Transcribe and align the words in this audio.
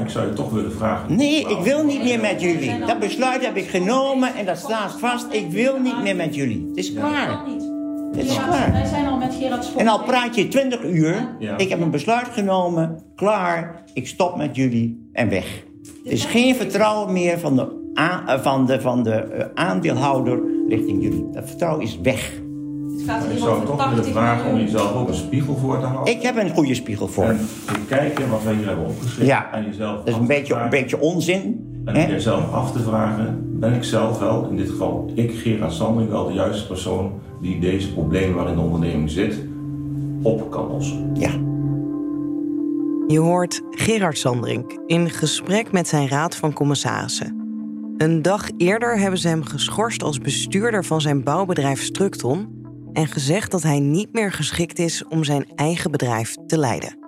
Ik 0.00 0.08
zou 0.08 0.26
je 0.26 0.32
toch 0.32 0.50
willen 0.50 0.72
vragen. 0.72 1.16
Nee, 1.16 1.40
ik 1.40 1.58
wil 1.62 1.84
niet 1.84 2.02
meer 2.02 2.20
met 2.20 2.40
jullie. 2.40 2.78
Dat 2.86 2.98
besluit 2.98 3.44
heb 3.44 3.56
ik 3.56 3.68
genomen 3.68 4.34
en 4.34 4.46
dat 4.46 4.58
staat 4.58 4.98
vast. 4.98 5.26
Ik 5.30 5.50
wil 5.50 5.78
niet 5.80 6.02
meer 6.02 6.16
met 6.16 6.34
jullie. 6.34 6.66
Het 6.68 6.76
is 6.76 6.92
klaar. 6.92 7.40
Het 8.12 8.24
is 8.24 8.36
Wij 8.36 8.44
klaar. 8.46 8.86
zijn 8.86 9.06
al 9.06 9.16
met 9.16 9.34
Gerard 9.34 9.64
Schot. 9.64 9.80
En 9.80 9.88
al 9.88 10.02
praat 10.02 10.34
je 10.34 10.48
20 10.48 10.82
uur. 10.82 11.36
Ik 11.56 11.68
heb 11.68 11.80
een 11.80 11.90
besluit 11.90 12.28
genomen. 12.28 13.02
Klaar. 13.16 13.82
Ik 13.94 14.06
stop 14.06 14.36
met 14.36 14.56
jullie 14.56 15.08
en 15.12 15.28
weg. 15.28 15.62
Er 16.04 16.12
is 16.12 16.24
geen 16.24 16.54
vertrouwen 16.54 17.12
meer 17.12 17.38
van 17.38 17.56
de, 17.56 17.66
van 18.42 18.66
de, 18.66 18.80
van 18.80 19.02
de 19.02 19.12
eh, 19.12 19.46
aandeelhouder 19.54 20.40
richting 20.68 21.02
jullie. 21.02 21.30
Dat 21.32 21.48
vertrouwen 21.48 21.84
is 21.84 21.98
weg. 22.02 22.40
Het 23.00 23.10
gaat 23.10 23.30
Ik 23.30 23.38
zou 23.38 23.66
toch 23.66 23.76
80 23.76 23.96
willen 23.96 24.12
vragen 24.12 24.50
om 24.50 24.58
jezelf 24.58 24.94
ook 24.94 25.08
een 25.08 25.14
spiegel 25.14 25.56
voor 25.56 25.78
te 25.78 25.86
houden. 25.86 26.14
Ik 26.14 26.22
heb 26.22 26.36
een 26.36 26.50
goede 26.50 26.74
spiegel 26.74 27.08
voor. 27.08 27.24
En 27.24 27.48
te 27.66 27.80
kijken 27.88 28.30
wat 28.30 28.42
wij 28.42 28.54
hier 28.54 28.66
hebben 28.66 28.86
opgeschreven. 28.86 29.26
Ja, 29.26 29.52
En 29.52 29.64
jezelf 29.64 29.96
dat 29.96 30.08
is 30.08 30.14
een 30.14 30.26
beetje, 30.26 30.54
een 30.54 30.70
beetje 30.70 31.00
onzin. 31.00 31.68
En 31.84 31.94
hè? 31.94 32.06
jezelf 32.06 32.52
af 32.52 32.72
te 32.72 32.78
vragen, 32.78 33.58
ben 33.60 33.74
ik 33.74 33.84
zelf 33.84 34.18
wel, 34.18 34.46
in 34.50 34.56
dit 34.56 34.68
geval 34.68 35.10
ik, 35.14 35.32
Gerard 35.32 35.72
Sandring, 35.72 36.10
wel 36.10 36.26
de 36.26 36.32
juiste 36.32 36.66
persoon 36.66 37.12
die 37.40 37.60
deze 37.60 37.92
problemen 37.92 38.34
waarin 38.34 38.54
de 38.54 38.60
onderneming 38.60 39.10
zit, 39.10 39.38
op 40.22 40.50
kan 40.50 40.66
lossen. 40.66 41.10
Ja. 41.14 41.30
Je 43.06 43.18
hoort 43.18 43.60
Gerard 43.70 44.18
Sandring 44.18 44.80
in 44.86 45.10
gesprek 45.10 45.72
met 45.72 45.88
zijn 45.88 46.08
raad 46.08 46.36
van 46.36 46.52
commissarissen. 46.52 47.38
Een 47.96 48.22
dag 48.22 48.48
eerder 48.56 48.98
hebben 48.98 49.18
ze 49.18 49.28
hem 49.28 49.44
geschorst 49.44 50.02
als 50.02 50.18
bestuurder 50.18 50.84
van 50.84 51.00
zijn 51.00 51.22
bouwbedrijf 51.22 51.82
Structon 51.82 52.59
en 52.92 53.06
gezegd 53.06 53.50
dat 53.50 53.62
hij 53.62 53.80
niet 53.80 54.12
meer 54.12 54.32
geschikt 54.32 54.78
is 54.78 55.04
om 55.08 55.24
zijn 55.24 55.46
eigen 55.54 55.90
bedrijf 55.90 56.36
te 56.46 56.58
leiden. 56.58 56.98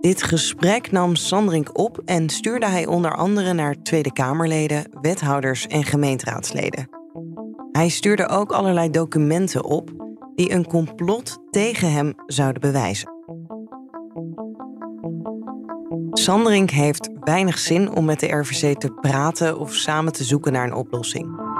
Dit 0.00 0.22
gesprek 0.22 0.90
nam 0.90 1.16
Sandring 1.16 1.68
op 1.68 2.02
en 2.04 2.28
stuurde 2.28 2.66
hij 2.66 2.86
onder 2.86 3.14
andere 3.14 3.52
naar 3.52 3.82
Tweede 3.82 4.12
Kamerleden, 4.12 4.84
wethouders 5.00 5.66
en 5.66 5.84
gemeenteraadsleden. 5.84 6.88
Hij 7.72 7.88
stuurde 7.88 8.28
ook 8.28 8.52
allerlei 8.52 8.90
documenten 8.90 9.64
op 9.64 9.90
die 10.34 10.52
een 10.52 10.66
complot 10.66 11.38
tegen 11.50 11.92
hem 11.92 12.14
zouden 12.26 12.60
bewijzen. 12.60 13.10
Sanderink 16.10 16.70
heeft 16.70 17.10
weinig 17.20 17.58
zin 17.58 17.90
om 17.90 18.04
met 18.04 18.20
de 18.20 18.26
RVC 18.26 18.78
te 18.78 18.90
praten 18.90 19.58
of 19.58 19.74
samen 19.74 20.12
te 20.12 20.24
zoeken 20.24 20.52
naar 20.52 20.64
een 20.64 20.74
oplossing. 20.74 21.51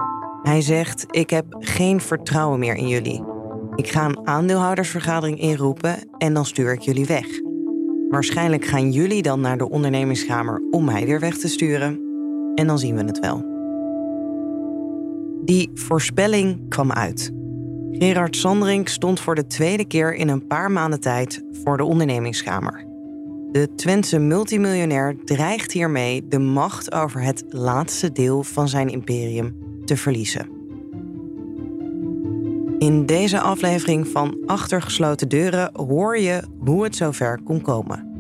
Hij 0.43 0.61
zegt: 0.61 1.07
Ik 1.11 1.31
heb 1.31 1.47
geen 1.59 2.01
vertrouwen 2.01 2.59
meer 2.59 2.75
in 2.75 2.89
jullie. 2.89 3.25
Ik 3.75 3.89
ga 3.89 4.05
een 4.05 4.27
aandeelhoudersvergadering 4.27 5.41
inroepen 5.41 5.97
en 6.19 6.35
dan 6.35 6.47
stuur 6.47 6.73
ik 6.73 6.81
jullie 6.81 7.07
weg. 7.07 7.27
Waarschijnlijk 8.09 8.65
gaan 8.65 8.91
jullie 8.91 9.23
dan 9.23 9.41
naar 9.41 9.59
de 9.59 9.71
ondernemingskamer 9.71 10.63
om 10.71 10.85
mij 10.85 11.05
weer 11.05 11.21
weg 11.21 11.39
te 11.39 11.49
sturen. 11.49 12.01
En 12.55 12.67
dan 12.67 12.79
zien 12.79 12.97
we 12.97 13.05
het 13.05 13.19
wel. 13.19 13.51
Die 15.45 15.71
voorspelling 15.75 16.69
kwam 16.69 16.93
uit. 16.93 17.33
Gerard 17.91 18.37
Sanderink 18.37 18.89
stond 18.89 19.21
voor 19.21 19.35
de 19.35 19.47
tweede 19.47 19.85
keer 19.85 20.15
in 20.15 20.29
een 20.29 20.47
paar 20.47 20.71
maanden 20.71 21.01
tijd 21.01 21.45
voor 21.51 21.77
de 21.77 21.85
ondernemingskamer. 21.85 22.87
De 23.53 23.75
Twentse 23.75 24.19
multimiljonair 24.19 25.17
dreigt 25.25 25.73
hiermee 25.73 26.29
de 26.29 26.39
macht 26.39 26.93
over 26.93 27.23
het 27.23 27.45
laatste 27.49 28.13
deel 28.13 28.43
van 28.43 28.69
zijn 28.69 28.89
imperium 28.89 29.72
te 29.85 29.97
verliezen. 29.97 30.61
In 32.79 33.07
deze 33.07 33.41
aflevering 33.41 34.09
van 34.09 34.37
Achtergesloten 34.47 35.29
Deuren 35.29 35.71
hoor 35.73 36.19
je 36.19 36.43
hoe 36.65 36.85
het 36.85 36.97
zover 36.97 37.41
kon 37.45 37.61
komen. 37.61 38.11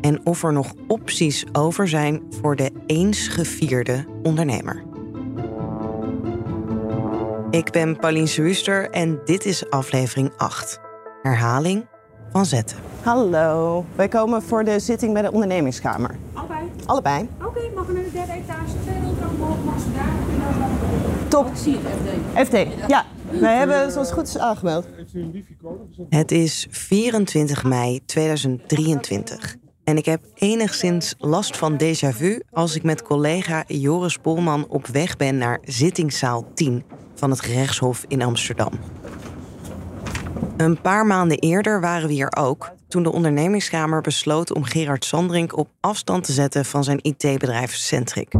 En 0.00 0.26
of 0.26 0.42
er 0.42 0.52
nog 0.52 0.74
opties 0.86 1.44
over 1.52 1.88
zijn 1.88 2.22
voor 2.40 2.56
de 2.56 2.70
eens 2.86 3.28
gevierde 3.28 4.04
ondernemer. 4.22 4.82
Ik 7.50 7.70
ben 7.70 7.96
Pauline 7.96 8.26
Schuster 8.26 8.90
en 8.90 9.20
dit 9.24 9.44
is 9.44 9.70
aflevering 9.70 10.32
8. 10.36 10.80
Herhaling 11.22 11.86
van 12.32 12.46
zetten. 12.46 12.76
Hallo, 13.02 13.84
wij 13.96 14.08
komen 14.08 14.42
voor 14.42 14.64
de 14.64 14.78
zitting 14.78 15.12
bij 15.12 15.22
de 15.22 15.32
ondernemingskamer. 15.32 16.16
Allebei. 16.32 16.60
Allebei. 16.86 17.28
Oké, 17.44 17.60
mag 17.74 17.86
we 17.86 17.92
naar 17.92 18.02
de 18.02 18.12
derde 18.12 18.32
etage? 18.32 18.72
Twee 18.82 18.94
kan 19.20 19.30
omhoog, 19.30 19.64
mag 19.64 19.80
ze 19.80 19.92
daar. 19.94 20.23
Top. 21.34 21.50
FD. 22.34 22.66
Ja. 22.88 23.06
Wij 23.40 23.56
hebben 23.56 23.92
zoals 23.92 24.12
goed 24.12 24.26
is 24.26 24.38
aangemeld. 24.38 24.86
Het 26.08 26.32
is 26.32 26.66
24 26.70 27.64
mei 27.64 28.00
2023. 28.04 29.56
En 29.84 29.96
ik 29.96 30.04
heb 30.04 30.20
enigszins 30.34 31.14
last 31.18 31.56
van 31.56 31.76
déjà 31.82 32.08
vu 32.08 32.40
als 32.50 32.76
ik 32.76 32.82
met 32.82 33.02
collega 33.02 33.64
Joris 33.66 34.16
Polman 34.16 34.66
op 34.68 34.86
weg 34.86 35.16
ben 35.16 35.38
naar 35.38 35.58
zittingszaal 35.62 36.46
10 36.54 36.84
van 37.14 37.30
het 37.30 37.40
gerechtshof 37.40 38.04
in 38.08 38.22
Amsterdam. 38.22 38.72
Een 40.56 40.80
paar 40.80 41.06
maanden 41.06 41.38
eerder 41.38 41.80
waren 41.80 42.08
we 42.08 42.14
hier 42.14 42.32
ook, 42.38 42.72
toen 42.88 43.02
de 43.02 43.12
ondernemingskamer 43.12 44.00
besloot 44.00 44.54
om 44.54 44.64
Gerard 44.64 45.04
Sandring 45.04 45.52
op 45.52 45.68
afstand 45.80 46.24
te 46.24 46.32
zetten 46.32 46.64
van 46.64 46.84
zijn 46.84 46.98
IT-bedrijf 47.02 47.74
Centric. 47.74 48.34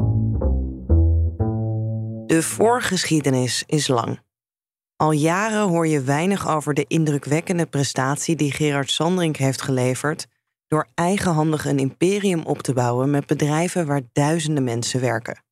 De 2.26 2.42
voorgeschiedenis 2.42 3.62
is 3.66 3.88
lang. 3.88 4.20
Al 4.96 5.10
jaren 5.10 5.68
hoor 5.68 5.86
je 5.86 6.02
weinig 6.02 6.48
over 6.48 6.74
de 6.74 6.84
indrukwekkende 6.88 7.66
prestatie 7.66 8.36
die 8.36 8.52
Gerard 8.52 8.90
Sandring 8.90 9.36
heeft 9.36 9.62
geleverd 9.62 10.26
door 10.66 10.86
eigenhandig 10.94 11.64
een 11.64 11.78
imperium 11.78 12.42
op 12.42 12.62
te 12.62 12.72
bouwen 12.72 13.10
met 13.10 13.26
bedrijven 13.26 13.86
waar 13.86 14.02
duizenden 14.12 14.64
mensen 14.64 15.00
werken. 15.00 15.42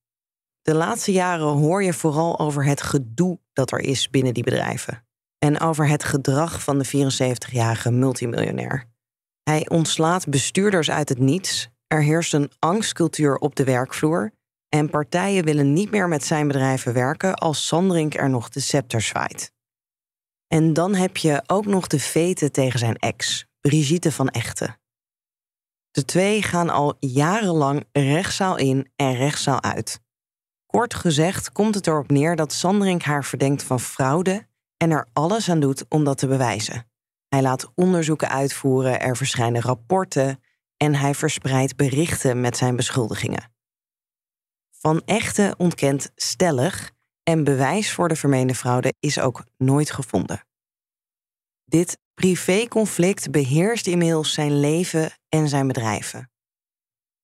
De 0.62 0.74
laatste 0.74 1.12
jaren 1.12 1.46
hoor 1.46 1.82
je 1.82 1.92
vooral 1.92 2.38
over 2.38 2.64
het 2.64 2.82
gedoe 2.82 3.38
dat 3.52 3.72
er 3.72 3.80
is 3.80 4.10
binnen 4.10 4.34
die 4.34 4.44
bedrijven 4.44 5.04
en 5.38 5.60
over 5.60 5.88
het 5.88 6.04
gedrag 6.04 6.62
van 6.62 6.78
de 6.78 6.86
74-jarige 6.86 7.90
multimiljonair. 7.90 8.84
Hij 9.42 9.68
ontslaat 9.68 10.28
bestuurders 10.28 10.90
uit 10.90 11.08
het 11.08 11.18
niets, 11.18 11.68
er 11.86 12.02
heerst 12.02 12.34
een 12.34 12.50
angstcultuur 12.58 13.36
op 13.36 13.56
de 13.56 13.64
werkvloer 13.64 14.32
en 14.74 14.90
partijen 14.90 15.44
willen 15.44 15.72
niet 15.72 15.90
meer 15.90 16.08
met 16.08 16.24
zijn 16.24 16.46
bedrijven 16.46 16.92
werken 16.92 17.34
als 17.34 17.66
Sandring 17.66 18.16
er 18.18 18.30
nog 18.30 18.48
de 18.48 18.60
scepter 18.60 19.00
zwaait. 19.00 19.52
En 20.48 20.72
dan 20.72 20.94
heb 20.94 21.16
je 21.16 21.42
ook 21.46 21.66
nog 21.66 21.86
de 21.86 22.00
veten 22.00 22.52
tegen 22.52 22.78
zijn 22.78 22.96
ex, 22.96 23.46
Brigitte 23.60 24.12
van 24.12 24.28
Echten. 24.28 24.80
De 25.90 26.04
twee 26.04 26.42
gaan 26.42 26.70
al 26.70 26.96
jarenlang 27.00 27.84
rechtszaal 27.92 28.56
in 28.56 28.90
en 28.96 29.14
rechtszaal 29.14 29.62
uit. 29.62 30.00
Kort 30.66 30.94
gezegd 30.94 31.52
komt 31.52 31.74
het 31.74 31.86
erop 31.86 32.10
neer 32.10 32.36
dat 32.36 32.52
Sandring 32.52 33.02
haar 33.02 33.24
verdenkt 33.24 33.62
van 33.62 33.80
fraude 33.80 34.46
en 34.76 34.90
er 34.90 35.08
alles 35.12 35.50
aan 35.50 35.60
doet 35.60 35.84
om 35.88 36.04
dat 36.04 36.18
te 36.18 36.26
bewijzen. 36.26 36.90
Hij 37.28 37.42
laat 37.42 37.72
onderzoeken 37.74 38.28
uitvoeren, 38.28 39.00
er 39.00 39.16
verschijnen 39.16 39.62
rapporten 39.62 40.42
en 40.76 40.94
hij 40.94 41.14
verspreidt 41.14 41.76
berichten 41.76 42.40
met 42.40 42.56
zijn 42.56 42.76
beschuldigingen. 42.76 43.50
Van 44.82 45.02
Echte 45.04 45.54
ontkent 45.58 46.10
stellig 46.14 46.90
en 47.22 47.44
bewijs 47.44 47.92
voor 47.92 48.08
de 48.08 48.16
vermeende 48.16 48.54
fraude 48.54 48.94
is 49.00 49.20
ook 49.20 49.44
nooit 49.56 49.90
gevonden. 49.90 50.44
Dit 51.64 51.98
privéconflict 52.14 53.30
beheerst 53.30 53.86
inmiddels 53.86 54.32
zijn 54.32 54.60
leven 54.60 55.10
en 55.28 55.48
zijn 55.48 55.66
bedrijven. 55.66 56.30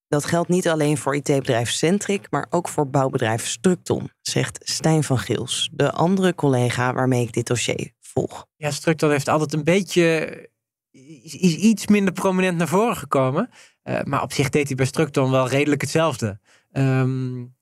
Dat 0.09 0.25
geldt 0.25 0.49
niet 0.49 0.69
alleen 0.69 0.99
voor 0.99 1.15
IT-bedrijf 1.17 1.71
Centric, 1.71 2.31
maar 2.31 2.47
ook 2.51 2.69
voor 2.69 2.91
bouwbedrijf 2.91 3.47
Structon, 3.47 4.11
zegt 4.21 4.59
Stijn 4.63 5.05
van 5.05 5.19
Gils, 5.19 5.69
de 5.73 5.93
andere 5.93 6.35
collega 6.35 6.93
waarmee 6.93 7.23
ik 7.23 7.33
dit 7.33 7.47
dossier 7.47 7.93
volg. 8.01 8.47
Ja, 8.57 8.71
Structon 8.71 9.11
heeft 9.11 9.29
altijd 9.29 9.53
een 9.53 9.65
beetje 9.65 10.49
is, 10.91 11.35
iets 11.35 11.87
minder 11.87 12.13
prominent 12.13 12.59
naar 12.59 12.69
voren 12.69 12.97
gekomen. 12.97 13.51
Uh, 13.85 14.03
maar 14.03 14.23
op 14.23 14.33
zich 14.33 14.49
deed 14.49 14.67
hij 14.67 14.77
bij 14.77 14.87
Structon 14.87 15.31
wel 15.31 15.49
redelijk 15.49 15.81
hetzelfde. 15.81 16.41
Um, 16.73 17.57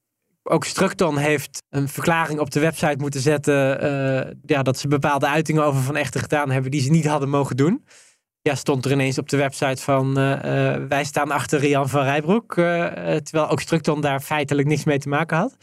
ook 0.49 0.65
Structon 0.65 1.17
heeft 1.17 1.63
een 1.71 1.89
verklaring 1.89 2.41
op 2.41 2.51
de 2.51 2.61
website 2.61 2.97
moeten 2.99 3.21
zetten. 3.21 3.85
Uh, 3.85 4.33
ja, 4.43 4.63
dat 4.63 4.79
ze 4.79 4.89
bepaalde 4.89 5.27
uitingen 5.27 5.65
over 5.65 5.83
Van 5.83 5.97
Echten 5.97 6.21
gedaan 6.21 6.51
hebben 6.51 6.71
die 6.71 6.81
ze 6.81 6.91
niet 6.91 7.07
hadden 7.07 7.29
mogen 7.29 7.57
doen. 7.57 7.85
Ja, 8.43 8.55
stond 8.55 8.85
er 8.85 8.93
ineens 8.93 9.19
op 9.19 9.29
de 9.29 9.37
website 9.37 9.83
van 9.83 10.09
uh, 10.09 10.35
wij 10.89 11.05
staan 11.05 11.31
achter 11.31 11.61
Rian 11.61 11.89
van 11.89 12.03
Rijbroek. 12.03 12.55
terwijl 12.55 13.49
ook 13.49 13.61
Structon 13.61 14.01
daar 14.01 14.21
feitelijk 14.21 14.69
niks 14.69 14.85
mee 14.85 14.99
te 14.99 15.09
maken 15.09 15.37
had. 15.37 15.57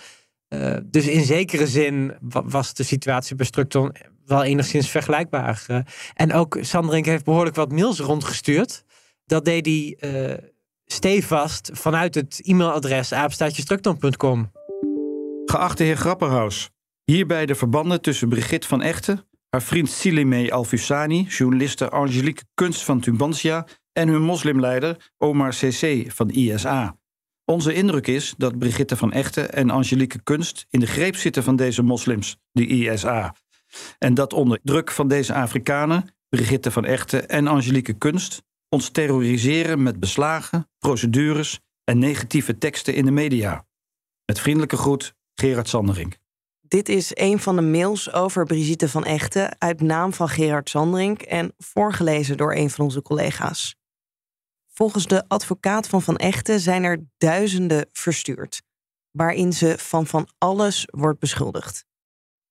dus 0.83 1.07
in 1.07 1.23
zekere 1.23 1.67
zin 1.67 2.13
was 2.29 2.73
de 2.73 2.83
situatie 2.83 3.35
bij 3.35 3.45
Structon 3.45 3.95
wel 4.25 4.43
enigszins 4.43 4.89
vergelijkbaar. 4.89 5.83
En 6.13 6.33
ook 6.33 6.57
Sanderink 6.61 7.05
heeft 7.05 7.25
behoorlijk 7.25 7.55
wat 7.55 7.71
mails 7.71 7.99
rondgestuurd. 7.99 8.83
Dat 9.25 9.45
deed 9.45 9.65
hij 9.65 9.97
stevast 10.93 11.69
vanuit 11.73 12.15
het 12.15 12.41
e-mailadres 12.43 13.13
apenstaatjestructon.com. 13.13 14.51
Geachte 15.45 15.83
heer 15.83 15.97
Grapperhaus, 15.97 16.69
hierbij 17.03 17.45
de 17.45 17.55
verbanden 17.55 18.01
tussen 18.01 18.29
Brigitte 18.29 18.67
van 18.67 18.81
Echten, 18.81 19.27
haar 19.49 19.61
vriend 19.61 19.89
Silime 19.89 20.51
Alfusani, 20.51 21.25
journaliste 21.29 21.89
Angelique 21.89 22.43
Kunst 22.53 22.83
van 22.83 22.99
Tubantia 22.99 23.67
en 23.91 24.07
hun 24.07 24.21
moslimleider 24.21 25.11
Omar 25.17 25.49
CC 25.49 26.11
van 26.11 26.29
ISA. 26.29 26.97
Onze 27.45 27.73
indruk 27.73 28.07
is 28.07 28.33
dat 28.37 28.57
Brigitte 28.57 28.97
van 28.97 29.11
Echten 29.11 29.53
en 29.53 29.69
Angelique 29.69 30.23
Kunst 30.23 30.65
in 30.69 30.79
de 30.79 30.87
greep 30.87 31.15
zitten 31.15 31.43
van 31.43 31.55
deze 31.55 31.81
moslims, 31.81 32.37
de 32.51 32.65
ISA. 32.65 33.35
En 33.97 34.13
dat 34.13 34.33
onder 34.33 34.59
druk 34.63 34.91
van 34.91 35.07
deze 35.07 35.33
Afrikanen, 35.33 36.15
Brigitte 36.29 36.71
van 36.71 36.85
Echten 36.85 37.29
en 37.29 37.47
Angelique 37.47 37.93
Kunst, 37.93 38.43
ons 38.73 38.89
terroriseren 38.89 39.83
met 39.83 39.99
beslagen, 39.99 40.69
procedures 40.79 41.59
en 41.83 41.99
negatieve 41.99 42.57
teksten 42.57 42.95
in 42.95 43.05
de 43.05 43.11
media. 43.11 43.65
Met 44.25 44.39
vriendelijke 44.39 44.77
groet, 44.77 45.13
Gerard 45.35 45.69
Sanderink. 45.69 46.17
Dit 46.61 46.89
is 46.89 47.11
een 47.13 47.39
van 47.39 47.55
de 47.55 47.61
mails 47.61 48.11
over 48.11 48.45
Brigitte 48.45 48.89
van 48.89 49.05
Echten 49.05 49.59
uit 49.59 49.81
naam 49.81 50.13
van 50.13 50.29
Gerard 50.29 50.69
Sanderink 50.69 51.21
en 51.21 51.53
voorgelezen 51.57 52.37
door 52.37 52.55
een 52.55 52.69
van 52.69 52.85
onze 52.85 53.01
collega's. 53.01 53.75
Volgens 54.67 55.07
de 55.07 55.27
advocaat 55.27 55.87
van 55.87 56.01
Van 56.01 56.17
Echten 56.17 56.59
zijn 56.59 56.83
er 56.83 57.05
duizenden 57.17 57.89
verstuurd, 57.91 58.61
waarin 59.11 59.53
ze 59.53 59.75
van 59.77 60.07
van 60.07 60.27
alles 60.37 60.87
wordt 60.91 61.19
beschuldigd. 61.19 61.85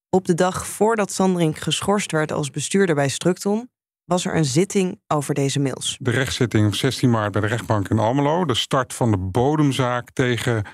Op 0.09 0.27
de 0.27 0.35
dag 0.35 0.67
voordat 0.67 1.13
Sanderink 1.13 1.59
geschorst 1.59 2.13
werd 2.13 2.33
als 2.33 2.51
bestuurder 2.51 2.95
bij 2.95 3.09
Structon, 3.09 3.71
was 4.05 4.25
er 4.25 4.37
een 4.37 4.45
zitting 4.45 5.01
over 5.07 5.35
deze 5.35 5.61
mails. 5.61 5.97
De 6.01 6.11
rechtszitting 6.11 6.67
op 6.67 6.75
16 6.75 7.11
maart 7.11 7.33
bij 7.33 7.41
de 7.41 7.47
rechtbank 7.47 7.89
in 7.89 7.99
Almelo. 7.99 8.45
De 8.45 8.55
start 8.55 8.95
van 8.95 9.11
de 9.11 9.19
bodemzaak 9.19 10.11
tegen 10.11 10.65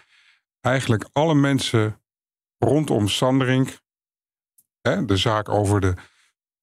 eigenlijk 0.60 1.08
alle 1.12 1.34
mensen 1.34 2.00
rondom 2.58 3.08
Sanderink. 3.08 3.80
De 4.80 5.16
zaak 5.16 5.48
over 5.48 5.80
de, 5.80 5.94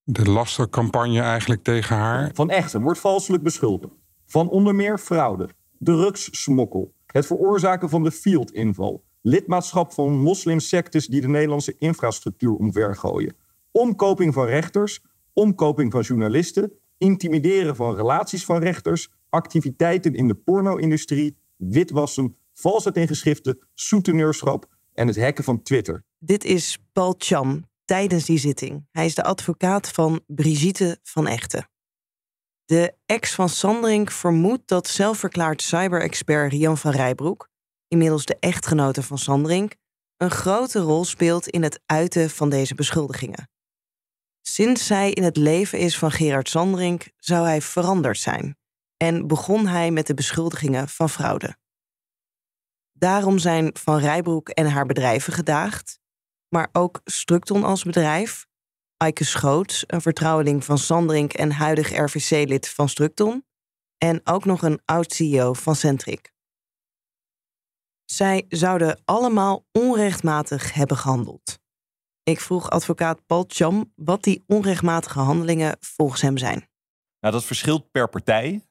de 0.04 0.30
lastercampagne 0.30 1.22
eigenlijk 1.22 1.64
tegen 1.64 1.96
haar. 1.96 2.32
Van 2.34 2.50
Echten 2.50 2.82
wordt 2.82 3.00
valselijk 3.00 3.44
beschuldigd 3.44 3.94
van 4.26 4.50
onder 4.50 4.76
meer 4.76 4.98
fraude, 4.98 5.50
drugssmokkel, 5.80 6.94
het 7.06 7.26
veroorzaken 7.26 7.90
van 7.90 8.04
de 8.04 8.12
fieldinval, 8.12 9.04
lidmaatschap 9.22 9.94
van 9.94 10.20
moslimsectes 10.20 11.08
die 11.08 11.22
de 11.22 11.28
Nederlandse 11.28 11.76
infrastructuur 11.78 12.54
omvergooien, 12.54 13.36
omkoping 13.72 14.34
van 14.34 14.46
rechters, 14.46 15.02
omkoping 15.36 15.92
van 15.92 16.02
journalisten, 16.02 16.72
intimideren 16.98 17.76
van 17.76 17.96
relaties 17.96 18.46
van 18.46 18.60
rechters, 18.60 19.10
activiteiten 19.30 20.14
in 20.14 20.28
de 20.28 20.36
porno-industrie, 20.36 21.38
witwassen, 21.56 22.38
valsheid 22.54 22.98
in 22.98 23.08
geschriften, 23.08 23.60
soeteneurschap 23.74 24.66
en 24.94 25.08
het 25.08 25.20
hacken 25.20 25.44
van 25.44 25.62
Twitter. 25.62 26.04
Dit 26.20 26.44
is 26.44 26.78
Paul 26.94 27.16
Cham 27.18 27.66
tijdens 27.86 28.26
die 28.26 28.38
zitting. 28.38 28.88
Hij 28.92 29.06
is 29.06 29.16
de 29.16 29.24
advocaat 29.24 29.90
van 29.90 30.22
Brigitte 30.28 31.00
van 31.04 31.28
Echten. 31.28 31.70
De 32.66 32.94
ex 33.06 33.36
van 33.36 33.50
Sandring 33.50 34.14
vermoedt 34.14 34.68
dat 34.68 34.88
zelfverklaard 34.88 35.62
cyber-expert 35.62 36.52
Rian 36.52 36.78
van 36.78 36.92
Rijbroek, 36.92 37.50
inmiddels 37.88 38.26
de 38.26 38.38
echtgenote 38.40 39.04
van 39.04 39.18
Sandring, 39.18 39.74
een 40.18 40.32
grote 40.32 40.80
rol 40.80 41.06
speelt 41.06 41.48
in 41.48 41.64
het 41.64 41.80
uiten 41.86 42.30
van 42.30 42.50
deze 42.50 42.76
beschuldigingen. 42.76 43.50
Sinds 44.48 44.86
zij 44.86 45.12
in 45.12 45.24
het 45.24 45.38
leven 45.38 45.80
is 45.80 45.98
van 45.98 46.12
Gerard 46.12 46.50
Sandring 46.50 47.12
zou 47.18 47.46
hij 47.46 47.62
veranderd 47.62 48.18
zijn 48.18 48.58
en 48.98 49.28
begon 49.28 49.68
hij 49.68 49.92
met 49.92 50.08
de 50.08 50.14
beschuldigingen 50.14 50.90
van 50.90 51.10
fraude. 51.10 51.58
Daarom 52.92 53.38
zijn 53.38 53.70
Van 53.78 53.98
Rijbroek 54.00 54.50
en 54.50 54.70
haar 54.70 54.86
bedrijven 54.86 55.34
gedaagd, 55.34 56.00
maar 56.48 56.70
ook 56.72 57.02
Structon 57.04 57.64
als 57.64 57.84
bedrijf, 57.84 58.46
Eike 58.98 59.24
Schoots, 59.24 59.84
een 59.88 60.02
vertrouweling 60.02 60.64
van 60.64 60.78
Sandring 60.78 61.34
en 61.34 61.52
huidig 61.52 61.90
RVC-lid 61.90 62.70
van 62.70 62.90
Structon, 62.90 63.46
en 63.98 64.22
ook 64.24 64.46
nog 64.46 64.62
een 64.62 64.82
oud-CEO 64.86 65.54
van 65.54 65.76
Centric. 65.76 66.34
Zij 68.06 68.46
zouden 68.50 69.02
allemaal 69.06 69.66
onrechtmatig 69.72 70.74
hebben 70.74 70.98
gehandeld. 70.98 71.64
Ik 72.26 72.42
vroeg 72.42 72.70
advocaat 72.70 73.26
Paul 73.26 73.46
Cham 73.48 73.92
wat 73.96 74.24
die 74.24 74.44
onrechtmatige 74.48 75.20
handelingen 75.20 75.78
volgens 75.80 76.22
hem 76.22 76.38
zijn. 76.38 76.68
Nou, 77.20 77.34
dat 77.34 77.46
verschilt 77.46 77.92
per 77.92 78.10
partij. 78.10 78.66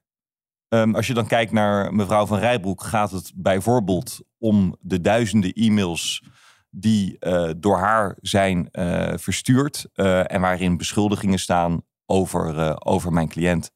Um, 0.69 0.95
als 0.95 1.07
je 1.07 1.15
dan 1.15 1.27
kijkt 1.27 1.53
naar 1.53 1.95
mevrouw 1.95 2.27
van 2.27 2.39
Rijbroek, 2.39 2.83
gaat 2.83 3.11
het 3.11 3.33
bijvoorbeeld 3.35 4.21
om 4.39 4.77
de 4.81 5.01
duizenden 5.01 5.53
e-mails 5.53 6.25
die 6.71 7.17
uh, 7.21 7.51
door 7.57 7.79
haar 7.79 8.17
zijn 8.21 8.69
uh, 8.73 9.13
verstuurd 9.17 9.87
uh, 9.95 10.33
en 10.33 10.41
waarin 10.41 10.77
beschuldigingen 10.77 11.39
staan 11.39 11.83
over, 12.07 12.85
over 12.85 13.13
mijn 13.13 13.29
cliënt. 13.29 13.73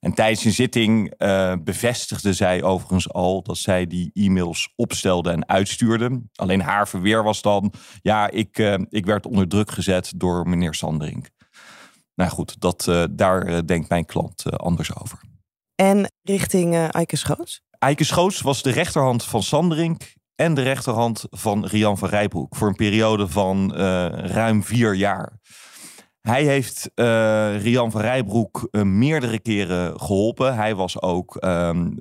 En 0.00 0.14
tijdens 0.14 0.44
een 0.44 0.52
zitting 0.52 1.14
bevestigde 1.64 2.32
zij 2.32 2.62
overigens 2.62 3.12
al 3.12 3.42
dat 3.42 3.58
zij 3.58 3.86
die 3.86 4.10
e-mails 4.14 4.72
opstelde 4.76 5.30
en 5.30 5.48
uitstuurde. 5.48 6.22
Alleen 6.34 6.60
haar 6.60 6.88
verweer 6.88 7.22
was 7.22 7.42
dan, 7.42 7.72
ja, 8.02 8.30
ik, 8.30 8.58
ik 8.88 9.06
werd 9.06 9.26
onder 9.26 9.48
druk 9.48 9.70
gezet 9.70 10.12
door 10.16 10.48
meneer 10.48 10.74
Sanderink. 10.74 11.30
Nou 12.14 12.30
goed, 12.30 12.60
dat, 12.60 13.08
daar 13.10 13.66
denkt 13.66 13.88
mijn 13.88 14.04
klant 14.04 14.58
anders 14.58 14.96
over. 14.96 15.20
En 15.74 16.12
richting 16.22 16.76
Eike 16.76 17.16
Schoots? 17.16 17.62
Eike 17.78 18.04
Schoots 18.04 18.40
was 18.40 18.62
de 18.62 18.70
rechterhand 18.70 19.24
van 19.24 19.42
Sanderink 19.42 20.14
en 20.34 20.54
de 20.54 20.62
rechterhand 20.62 21.24
van 21.30 21.66
Rian 21.66 21.98
van 21.98 22.08
Rijbroek 22.08 22.56
voor 22.56 22.68
een 22.68 22.74
periode 22.74 23.28
van 23.28 23.74
ruim 24.14 24.64
vier 24.64 24.94
jaar. 24.94 25.38
Hij 26.20 26.44
heeft 26.44 26.90
uh, 26.94 27.62
Rian 27.62 27.90
van 27.90 28.00
Rijbroek 28.00 28.68
uh, 28.70 28.82
meerdere 28.82 29.38
keren 29.38 30.00
geholpen. 30.00 30.54
Hij 30.54 30.74
was 30.74 31.02
ook 31.02 31.34
um, 31.44 31.96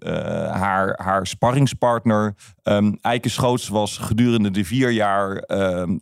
haar, 0.52 1.00
haar 1.04 1.28
sparringspartner. 1.28 2.36
Um, 2.64 2.98
Eike 3.02 3.30
Schoots 3.30 3.68
was 3.68 3.98
gedurende 3.98 4.52
de 4.52 4.66
vier 4.66 4.92
jaar 4.92 5.44
um, 5.48 6.02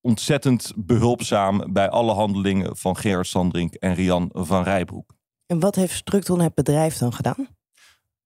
ontzettend 0.00 0.72
behulpzaam 0.76 1.72
bij 1.72 1.88
alle 1.88 2.12
handelingen 2.12 2.76
van 2.76 2.96
Gerard 2.96 3.26
Sandrink 3.26 3.74
en 3.74 3.94
Rian 3.94 4.30
van 4.32 4.62
Rijbroek. 4.62 5.14
En 5.46 5.60
wat 5.60 5.74
heeft 5.74 5.94
Structon 5.94 6.40
het 6.40 6.54
bedrijf 6.54 6.96
dan 6.96 7.12
gedaan? 7.12 7.48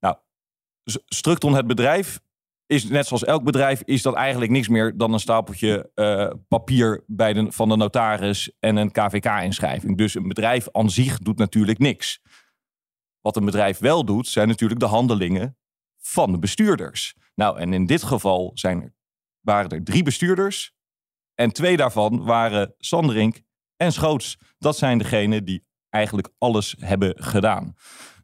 Nou, 0.00 0.16
Structon 1.06 1.54
het 1.54 1.66
bedrijf 1.66 2.20
is 2.66 2.88
net 2.88 3.06
zoals 3.06 3.24
elk 3.24 3.44
bedrijf, 3.44 3.82
is 3.84 4.02
dat 4.02 4.14
eigenlijk 4.14 4.50
niks 4.52 4.68
meer 4.68 4.96
dan 4.96 5.12
een 5.12 5.20
stapeltje 5.20 5.90
uh, 5.94 6.30
papier 6.48 7.04
bij 7.06 7.32
de, 7.32 7.52
van 7.52 7.68
de 7.68 7.76
notaris 7.76 8.52
en 8.60 8.76
een 8.76 8.90
KVK-inschrijving. 8.90 9.96
Dus 9.96 10.14
een 10.14 10.28
bedrijf 10.28 10.68
aan 10.72 10.90
zich 10.90 11.18
doet 11.18 11.38
natuurlijk 11.38 11.78
niks. 11.78 12.22
Wat 13.20 13.36
een 13.36 13.44
bedrijf 13.44 13.78
wel 13.78 14.04
doet, 14.04 14.28
zijn 14.28 14.48
natuurlijk 14.48 14.80
de 14.80 14.86
handelingen 14.86 15.56
van 15.98 16.32
de 16.32 16.38
bestuurders. 16.38 17.14
Nou, 17.34 17.58
en 17.58 17.72
in 17.72 17.86
dit 17.86 18.02
geval 18.02 18.50
zijn 18.54 18.94
waren 19.40 19.70
er 19.70 19.84
drie 19.84 20.02
bestuurders. 20.02 20.72
En 21.34 21.52
twee 21.52 21.76
daarvan 21.76 22.24
waren 22.24 22.74
Sanderink 22.78 23.42
en 23.76 23.92
Schoots. 23.92 24.38
Dat 24.58 24.76
zijn 24.76 24.98
degenen 24.98 25.44
die 25.44 25.64
eigenlijk 25.88 26.28
alles 26.38 26.74
hebben 26.78 27.22
gedaan. 27.22 27.74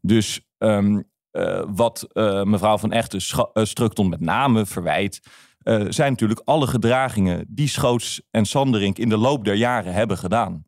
Dus 0.01 0.41
um, 0.59 1.11
uh, 1.33 1.65
wat 1.69 2.07
uh, 2.13 2.43
mevrouw 2.43 2.79
van 2.79 2.93
Echten 2.93 3.21
uh, 3.55 3.65
Structon 3.65 4.09
met 4.09 4.21
name 4.21 4.67
verwijt, 4.67 5.21
zijn 5.89 6.11
natuurlijk 6.11 6.41
alle 6.45 6.67
gedragingen 6.67 7.45
die 7.49 7.69
Schoots 7.69 8.23
en 8.31 8.45
Sanderink 8.45 8.99
in 8.99 9.09
de 9.09 9.17
loop 9.17 9.45
der 9.45 9.55
jaren 9.55 9.93
hebben 9.93 10.19
gedaan. 10.19 10.65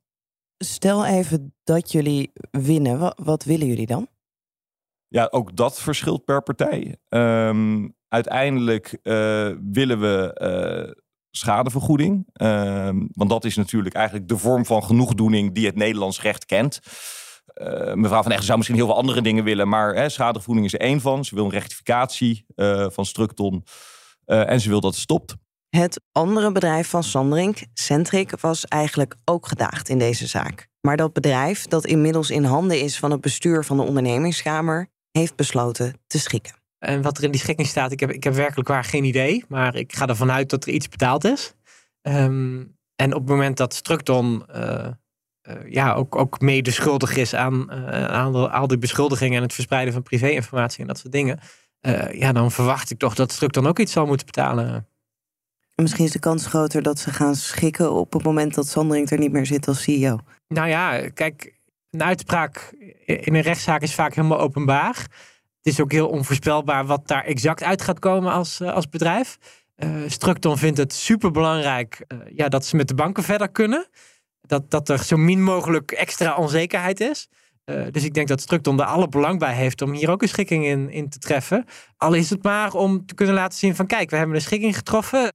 Stel 0.58 1.06
even 1.06 1.54
dat 1.64 1.92
jullie 1.92 2.32
winnen, 2.50 2.98
wat, 2.98 3.20
wat 3.22 3.44
willen 3.44 3.66
jullie 3.66 3.86
dan? 3.86 4.08
Ja, 5.08 5.28
ook 5.30 5.56
dat 5.56 5.80
verschilt 5.80 6.24
per 6.24 6.42
partij. 6.42 6.96
Um, 7.08 7.94
uiteindelijk 8.08 8.98
willen 9.72 10.00
we 10.00 10.96
schadevergoeding. 11.30 12.28
Um, 12.32 13.08
want 13.12 13.30
dat 13.30 13.44
is 13.44 13.56
natuurlijk 13.56 13.94
eigenlijk 13.94 14.28
de 14.28 14.38
vorm 14.38 14.66
van 14.66 14.84
genoegdoening 14.84 15.54
die 15.54 15.66
het 15.66 15.76
Nederlands 15.76 16.22
recht 16.22 16.44
kent. 16.44 16.80
Uh, 17.54 17.94
mevrouw 17.94 18.22
Van 18.22 18.30
Echten 18.30 18.46
zou 18.46 18.58
misschien 18.58 18.78
heel 18.78 18.86
veel 18.86 18.96
andere 18.96 19.22
dingen 19.22 19.44
willen, 19.44 19.68
maar 19.68 19.94
hè, 19.94 20.08
schadevergoeding 20.08 20.66
is 20.66 20.72
er 20.72 20.80
één 20.80 21.00
van. 21.00 21.24
Ze 21.24 21.34
wil 21.34 21.44
een 21.44 21.50
rectificatie 21.50 22.44
uh, 22.56 22.86
van 22.90 23.06
Structon 23.06 23.64
uh, 24.26 24.50
en 24.50 24.60
ze 24.60 24.68
wil 24.68 24.80
dat 24.80 24.92
het 24.92 25.00
stopt. 25.00 25.34
Het 25.68 26.00
andere 26.12 26.52
bedrijf 26.52 26.88
van 26.88 27.02
Sandrink, 27.02 27.58
Centric, 27.74 28.40
was 28.40 28.64
eigenlijk 28.64 29.16
ook 29.24 29.46
gedaagd 29.46 29.88
in 29.88 29.98
deze 29.98 30.26
zaak. 30.26 30.68
Maar 30.80 30.96
dat 30.96 31.12
bedrijf, 31.12 31.66
dat 31.66 31.86
inmiddels 31.86 32.30
in 32.30 32.44
handen 32.44 32.80
is 32.80 32.98
van 32.98 33.10
het 33.10 33.20
bestuur 33.20 33.64
van 33.64 33.76
de 33.76 33.82
ondernemingskamer, 33.82 34.90
heeft 35.10 35.36
besloten 35.36 36.00
te 36.06 36.18
schikken. 36.18 36.54
En 36.78 37.02
wat 37.02 37.18
er 37.18 37.24
in 37.24 37.30
die 37.30 37.40
schikking 37.40 37.68
staat, 37.68 37.92
ik 37.92 38.00
heb, 38.00 38.10
ik 38.10 38.24
heb 38.24 38.34
werkelijk 38.34 38.68
waar 38.68 38.84
geen 38.84 39.04
idee. 39.04 39.44
Maar 39.48 39.76
ik 39.76 39.94
ga 39.94 40.06
ervan 40.06 40.30
uit 40.30 40.50
dat 40.50 40.64
er 40.64 40.72
iets 40.72 40.88
betaald 40.88 41.24
is. 41.24 41.54
Um, 42.02 42.76
en 42.96 43.14
op 43.14 43.20
het 43.20 43.28
moment 43.28 43.56
dat 43.56 43.74
Structon 43.74 44.44
ja, 45.68 45.94
ook, 45.94 46.16
ook 46.16 46.40
mede 46.40 46.70
schuldig 46.70 47.16
is 47.16 47.34
aan, 47.34 47.72
aan 47.92 48.50
al 48.52 48.66
die 48.66 48.78
beschuldigingen 48.78 49.36
en 49.36 49.42
het 49.42 49.54
verspreiden 49.54 49.92
van 49.92 50.02
privéinformatie 50.02 50.80
en 50.80 50.86
dat 50.86 50.98
soort 50.98 51.12
dingen. 51.12 51.38
ja, 52.12 52.32
dan 52.32 52.50
verwacht 52.50 52.90
ik 52.90 52.98
toch 52.98 53.14
dat 53.14 53.32
Stuk 53.32 53.52
dan 53.52 53.66
ook 53.66 53.78
iets 53.78 53.92
zal 53.92 54.06
moeten 54.06 54.26
betalen. 54.26 54.86
Misschien 55.74 56.04
is 56.04 56.12
de 56.12 56.18
kans 56.18 56.46
groter 56.46 56.82
dat 56.82 56.98
ze 56.98 57.10
gaan 57.10 57.34
schikken 57.34 57.92
op 57.92 58.12
het 58.12 58.22
moment 58.22 58.54
dat 58.54 58.66
Sandring 58.66 59.10
er 59.10 59.18
niet 59.18 59.32
meer 59.32 59.46
zit 59.46 59.68
als 59.68 59.82
CEO. 59.82 60.18
Nou 60.48 60.68
ja, 60.68 61.08
kijk, 61.08 61.58
een 61.90 62.02
uitspraak 62.02 62.74
in 63.04 63.34
een 63.34 63.40
rechtszaak 63.40 63.82
is 63.82 63.94
vaak 63.94 64.14
helemaal 64.14 64.40
openbaar. 64.40 64.96
Het 65.62 65.72
is 65.72 65.80
ook 65.80 65.92
heel 65.92 66.08
onvoorspelbaar 66.08 66.86
wat 66.86 67.08
daar 67.08 67.24
exact 67.24 67.62
uit 67.62 67.82
gaat 67.82 67.98
komen 67.98 68.32
als, 68.32 68.60
eh, 68.60 68.72
als 68.72 68.88
bedrijf. 68.88 69.38
Uh, 69.76 69.90
Structon 70.06 70.58
vindt 70.58 70.78
het 70.78 70.92
superbelangrijk 70.92 72.04
uh, 72.08 72.18
ja, 72.34 72.48
dat 72.48 72.64
ze 72.66 72.76
met 72.76 72.88
de 72.88 72.94
banken 72.94 73.22
verder 73.22 73.48
kunnen. 73.48 73.86
Dat, 74.46 74.70
dat 74.70 74.88
er 74.88 75.04
zo 75.04 75.16
min 75.16 75.42
mogelijk 75.42 75.92
extra 75.92 76.36
onzekerheid 76.36 77.00
is. 77.00 77.28
dus 77.90 78.04
ik 78.04 78.14
denk 78.14 78.28
dat 78.28 78.40
Structon 78.40 78.80
er 78.80 78.86
alle 78.86 79.08
belang 79.08 79.38
bij 79.38 79.54
heeft 79.54 79.82
om 79.82 79.92
hier 79.92 80.10
ook 80.10 80.22
een 80.22 80.28
schikking 80.28 80.64
in, 80.64 80.90
in 80.90 81.08
te 81.08 81.18
treffen. 81.18 81.64
Al 81.96 82.12
is 82.12 82.30
het 82.30 82.42
maar 82.42 82.74
om 82.74 83.06
te 83.06 83.14
kunnen 83.14 83.34
laten 83.34 83.58
zien 83.58 83.76
van 83.76 83.86
kijk, 83.86 84.10
we 84.10 84.16
hebben 84.16 84.36
een 84.36 84.42
schikking 84.42 84.76
getroffen 84.76 85.30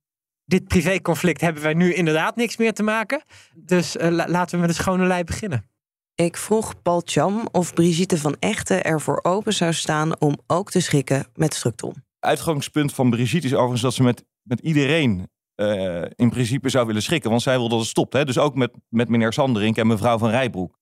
dit 0.47 0.67
privéconflict 0.67 1.41
hebben 1.41 1.63
wij 1.63 1.73
nu 1.73 1.93
inderdaad 1.93 2.35
niks 2.35 2.57
meer 2.57 2.73
te 2.73 2.83
maken. 2.83 3.23
Dus 3.55 3.95
laten 4.09 4.55
we 4.55 4.57
met 4.57 4.69
een 4.69 4.75
schone 4.75 5.05
lei 5.05 5.23
beginnen. 5.23 5.69
Ik 6.15 6.37
vroeg 6.37 6.81
Paul 6.81 7.01
Cham 7.05 7.47
of 7.51 7.73
Brigitte 7.73 8.17
van 8.17 8.35
Echten 8.39 8.83
ervoor 8.83 9.19
open 9.23 9.53
zou 9.53 9.73
staan 9.73 10.19
om 10.19 10.37
ook 10.47 10.71
te 10.71 10.79
schikken 10.79 11.27
met 11.35 11.53
Structon. 11.53 11.93
Uitgangspunt 12.19 12.93
van 12.93 13.09
Brigitte 13.09 13.47
is 13.47 13.53
overigens 13.53 13.81
dat 13.81 13.93
ze 13.93 14.03
met, 14.03 14.23
met 14.41 14.59
iedereen 14.59 15.29
uh, 15.61 16.01
in 16.15 16.29
principe 16.29 16.69
zou 16.69 16.85
willen 16.85 17.01
schikken. 17.01 17.29
Want 17.29 17.41
zij 17.41 17.57
wil 17.57 17.69
dat 17.69 17.79
het 17.79 17.87
stopt. 17.87 18.13
Hè? 18.13 18.25
Dus 18.25 18.37
ook 18.37 18.55
met, 18.55 18.71
met 18.89 19.09
meneer 19.09 19.33
Sanderink 19.33 19.77
en 19.77 19.87
mevrouw 19.87 20.17
van 20.17 20.29
Rijbroek. 20.29 20.79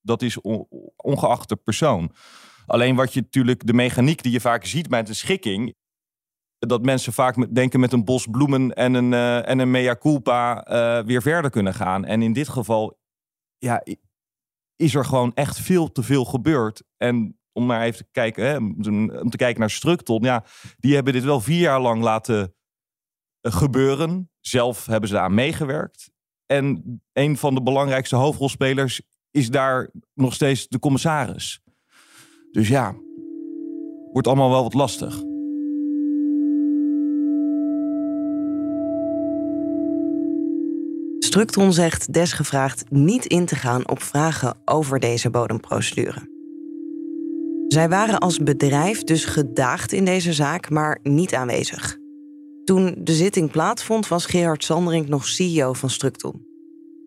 Dat 0.00 0.22
is 0.22 0.40
on, 0.40 0.66
ongeacht 0.96 1.48
de 1.48 1.56
persoon. 1.56 2.12
Alleen 2.66 2.96
wat 2.96 3.12
je 3.12 3.20
natuurlijk, 3.20 3.66
de 3.66 3.72
mechaniek 3.72 4.22
die 4.22 4.32
je 4.32 4.40
vaak 4.40 4.64
ziet 4.64 4.88
bij 4.88 4.98
een 4.98 5.14
schikking. 5.14 5.74
Dat 6.58 6.84
mensen 6.84 7.12
vaak 7.12 7.54
denken 7.54 7.80
met 7.80 7.92
een 7.92 8.04
bos 8.04 8.26
bloemen 8.30 8.72
en 8.72 8.94
een, 8.94 9.12
uh, 9.12 9.48
en 9.48 9.58
een 9.58 9.70
mea 9.70 9.96
culpa 9.96 10.68
uh, 10.68 11.04
weer 11.06 11.22
verder 11.22 11.50
kunnen 11.50 11.74
gaan. 11.74 12.04
En 12.04 12.22
in 12.22 12.32
dit 12.32 12.48
geval, 12.48 12.98
ja, 13.58 13.82
is 14.76 14.94
er 14.94 15.04
gewoon 15.04 15.34
echt 15.34 15.60
veel 15.60 15.92
te 15.92 16.02
veel 16.02 16.24
gebeurd. 16.24 16.82
En 16.96 17.38
om 17.52 17.66
maar 17.66 17.82
even 17.82 18.04
te 18.04 18.10
kijken, 18.12 18.46
hè, 18.46 18.56
om 19.20 19.30
te 19.30 19.36
kijken 19.36 19.60
naar 19.60 19.70
Structon, 19.70 20.22
ja, 20.22 20.44
die 20.76 20.94
hebben 20.94 21.12
dit 21.12 21.24
wel 21.24 21.40
vier 21.40 21.60
jaar 21.60 21.80
lang 21.80 22.02
laten 22.02 22.40
eh, 22.42 22.48
gebeuren. 23.42 24.30
Zelf 24.40 24.86
hebben 24.86 25.08
ze 25.08 25.14
daar 25.14 25.24
aan 25.24 25.34
meegewerkt. 25.34 26.10
En 26.46 26.82
een 27.12 27.36
van 27.36 27.54
de 27.54 27.62
belangrijkste 27.62 28.16
hoofdrolspelers 28.16 29.02
is 29.30 29.50
daar 29.50 29.90
nog 30.14 30.34
steeds 30.34 30.68
de 30.68 30.78
commissaris. 30.78 31.60
Dus 32.50 32.68
ja, 32.68 32.94
wordt 34.12 34.26
allemaal 34.26 34.50
wel 34.50 34.62
wat 34.62 34.74
lastig. 34.74 35.22
Structon 41.18 41.72
zegt 41.72 42.12
desgevraagd 42.12 42.90
niet 42.90 43.26
in 43.26 43.46
te 43.46 43.56
gaan 43.56 43.88
op 43.88 44.02
vragen 44.02 44.56
over 44.64 45.00
deze 45.00 45.30
bodemprocedure. 45.30 46.36
Zij 47.68 47.88
waren 47.88 48.18
als 48.18 48.38
bedrijf 48.38 49.04
dus 49.04 49.24
gedaagd 49.24 49.92
in 49.92 50.04
deze 50.04 50.32
zaak, 50.32 50.70
maar 50.70 50.98
niet 51.02 51.34
aanwezig. 51.34 51.97
Toen 52.68 52.94
de 52.98 53.12
zitting 53.12 53.50
plaatsvond, 53.50 54.08
was 54.08 54.26
Gerard 54.26 54.64
Sanderink 54.64 55.08
nog 55.08 55.26
CEO 55.26 55.72
van 55.72 55.90
Structon. 55.90 56.46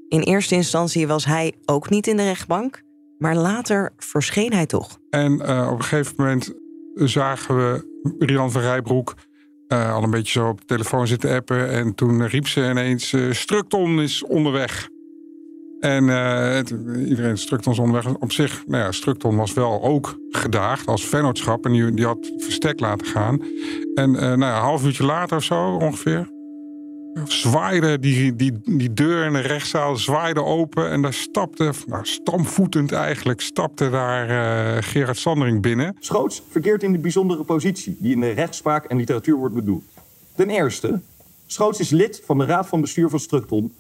In 0.07 0.19
eerste 0.19 0.55
instantie 0.55 1.07
was 1.07 1.25
hij 1.25 1.53
ook 1.65 1.89
niet 1.89 2.07
in 2.07 2.17
de 2.17 2.23
rechtbank, 2.23 2.81
maar 3.17 3.35
later 3.35 3.93
verscheen 3.97 4.53
hij 4.53 4.65
toch. 4.65 4.99
En 5.09 5.31
uh, 5.31 5.67
op 5.71 5.77
een 5.77 5.83
gegeven 5.83 6.13
moment 6.17 6.53
zagen 6.93 7.55
we 7.55 7.87
Rian 8.19 8.51
van 8.51 8.61
Rijbroek 8.61 9.15
uh, 9.67 9.93
al 9.93 10.03
een 10.03 10.09
beetje 10.09 10.39
zo 10.39 10.47
op 10.47 10.59
de 10.59 10.65
telefoon 10.65 11.07
zitten 11.07 11.35
appen. 11.35 11.69
En 11.69 11.95
toen 11.95 12.27
riep 12.27 12.47
ze 12.47 12.69
ineens: 12.69 13.13
uh, 13.13 13.33
Structon 13.33 14.01
is 14.01 14.23
onderweg. 14.23 14.89
En 15.81 16.03
uh, 16.03 16.53
het, 16.53 16.69
iedereen 17.07 17.38
Structon 17.38 17.73
is 17.73 17.79
onderweg. 17.79 18.13
Op 18.15 18.31
zich, 18.31 18.63
nou 18.67 18.83
ja, 18.83 18.91
Structon 18.91 19.35
was 19.35 19.53
wel 19.53 19.83
ook 19.83 20.17
gedaagd 20.29 20.88
als 20.88 21.05
vennootschap. 21.05 21.65
En 21.65 21.95
die, 21.95 22.05
had 22.05 22.31
verstek 22.38 22.79
laten 22.79 23.07
gaan. 23.07 23.41
En 23.95 24.11
nou 24.11 24.39
ja, 24.39 24.55
een 24.55 24.61
half 24.61 24.85
uurtje 24.85 25.05
later 25.05 25.38
of 25.38 25.43
zo 25.43 25.75
ongeveer 25.75 26.29
zwaaide 27.27 28.00
die, 28.00 28.35
die, 28.35 28.59
die 28.63 28.93
deur 28.93 29.25
in 29.25 29.33
de 29.33 29.39
rechtszaal 29.39 29.95
zwaaide 29.95 30.43
open. 30.43 30.89
En 30.89 31.01
daar 31.01 31.13
stapte, 31.13 31.73
nou, 31.85 32.05
stamvoetend 32.05 32.91
eigenlijk, 32.91 33.41
stapte 33.41 33.89
daar 33.89 34.29
uh, 34.29 34.83
Gerard 34.83 35.17
Sandering 35.17 35.61
binnen. 35.61 35.95
Schoots 36.00 36.43
verkeert 36.50 36.83
in 36.83 36.91
de 36.91 36.97
bijzondere 36.97 37.43
positie 37.43 37.97
die 38.00 38.13
in 38.13 38.19
de 38.19 38.31
rechtspraak 38.31 38.85
en 38.85 38.97
literatuur 38.97 39.35
wordt 39.35 39.55
bedoeld. 39.55 39.83
Ten 40.35 40.50
eerste, 40.50 41.00
Schoots 41.45 41.79
is 41.79 41.89
lid 41.89 42.21
van 42.25 42.38
de 42.38 42.45
raad 42.45 42.67
van 42.67 42.81
bestuur 42.81 43.09
van 43.09 43.19
Structon. 43.19 43.73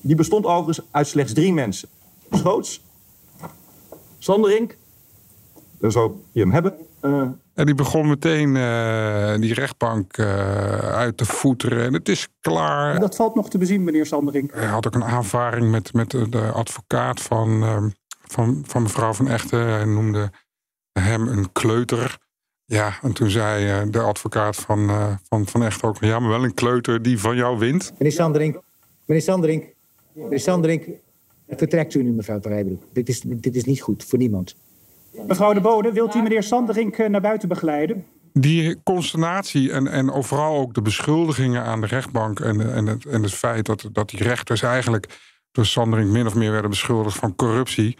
Die 0.00 0.16
bestond 0.16 0.44
overigens 0.44 0.86
uit 0.90 1.06
slechts 1.06 1.32
drie 1.32 1.52
mensen. 1.52 1.88
Schoots, 2.30 2.82
Sanderink, 4.18 4.76
daar 5.78 5.92
zou 5.92 6.12
je 6.32 6.40
hem 6.40 6.52
hebben, 6.52 6.74
uh, 7.02 7.28
en 7.54 7.66
die 7.66 7.74
begon 7.74 8.08
meteen 8.08 8.54
uh, 8.54 9.34
die 9.36 9.54
rechtbank 9.54 10.16
uh, 10.16 10.26
uit 10.78 11.16
te 11.16 11.24
voeteren. 11.24 11.84
En 11.84 11.92
het 11.92 12.08
is 12.08 12.28
klaar. 12.40 13.00
Dat 13.00 13.16
valt 13.16 13.34
nog 13.34 13.50
te 13.50 13.58
bezien, 13.58 13.84
meneer 13.84 14.06
Sandering. 14.06 14.52
Hij 14.52 14.66
had 14.66 14.86
ook 14.86 14.94
een 14.94 15.04
aanvaring 15.04 15.70
met, 15.70 15.92
met 15.92 16.10
de 16.10 16.50
advocaat 16.52 17.20
van, 17.20 17.62
uh, 17.62 17.84
van, 18.22 18.64
van 18.66 18.82
mevrouw 18.82 19.12
van 19.12 19.28
Echten. 19.28 19.66
Hij 19.66 19.84
noemde 19.84 20.30
hem 20.92 21.28
een 21.28 21.52
kleuter. 21.52 22.18
Ja, 22.64 22.98
en 23.02 23.12
toen 23.12 23.30
zei 23.30 23.90
de 23.90 24.00
advocaat 24.00 24.56
van, 24.56 24.90
van, 25.28 25.46
van 25.46 25.62
Echten 25.62 25.88
ook... 25.88 25.96
ja, 26.00 26.18
maar 26.18 26.30
wel 26.30 26.44
een 26.44 26.54
kleuter 26.54 27.02
die 27.02 27.18
van 27.18 27.36
jou 27.36 27.58
wint. 27.58 27.92
Meneer 27.98 28.12
Sandering, 28.12 28.60
meneer 29.04 29.22
Sandering, 29.22 29.74
meneer 30.22 30.40
Sandering... 30.40 30.94
vertrekt 31.48 31.94
u 31.94 32.02
nu, 32.02 32.10
mevrouw 32.10 32.38
Rijbroek. 32.42 32.82
Dit 32.92 33.08
is, 33.08 33.20
dit 33.20 33.56
is 33.56 33.64
niet 33.64 33.80
goed 33.80 34.04
voor 34.04 34.18
niemand. 34.18 34.56
Mevrouw 35.26 35.52
de 35.52 35.60
Bode, 35.60 35.92
wilt 35.92 36.14
u 36.14 36.22
meneer 36.22 36.42
Sanderink 36.42 36.98
eh, 36.98 37.08
naar 37.08 37.20
buiten 37.20 37.48
begeleiden? 37.48 38.04
Die 38.32 38.82
consternatie 38.82 39.72
en, 39.72 39.86
en 39.86 40.10
overal 40.10 40.56
ook 40.56 40.74
de 40.74 40.82
beschuldigingen 40.82 41.62
aan 41.62 41.80
de 41.80 41.86
rechtbank... 41.86 42.40
en, 42.40 42.74
en, 42.74 42.86
het, 42.86 43.04
en 43.04 43.22
het 43.22 43.32
feit 43.32 43.66
dat, 43.66 43.88
dat 43.92 44.10
die 44.10 44.22
rechters 44.22 44.62
eigenlijk 44.62 45.18
door 45.52 45.66
Sanderink 45.66 46.10
min 46.10 46.26
of 46.26 46.34
meer 46.34 46.50
werden 46.50 46.70
beschuldigd 46.70 47.16
van 47.16 47.34
corruptie... 47.34 47.98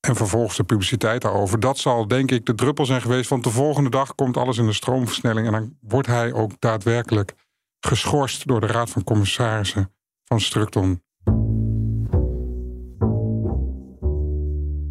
en 0.00 0.16
vervolgens 0.16 0.56
de 0.56 0.64
publiciteit 0.64 1.22
daarover... 1.22 1.60
dat 1.60 1.78
zal 1.78 2.08
denk 2.08 2.30
ik 2.30 2.46
de 2.46 2.54
druppel 2.54 2.86
zijn 2.86 3.00
geweest... 3.00 3.30
want 3.30 3.44
de 3.44 3.50
volgende 3.50 3.90
dag 3.90 4.14
komt 4.14 4.36
alles 4.36 4.58
in 4.58 4.66
de 4.66 4.72
stroomversnelling... 4.72 5.46
en 5.46 5.52
dan 5.52 5.76
wordt 5.80 6.06
hij 6.06 6.32
ook 6.32 6.50
daadwerkelijk 6.58 7.34
geschorst 7.80 8.46
door 8.46 8.60
de 8.60 8.66
Raad 8.66 8.90
van 8.90 9.04
Commissarissen 9.04 9.92
van 10.24 10.40
Structon. 10.40 11.02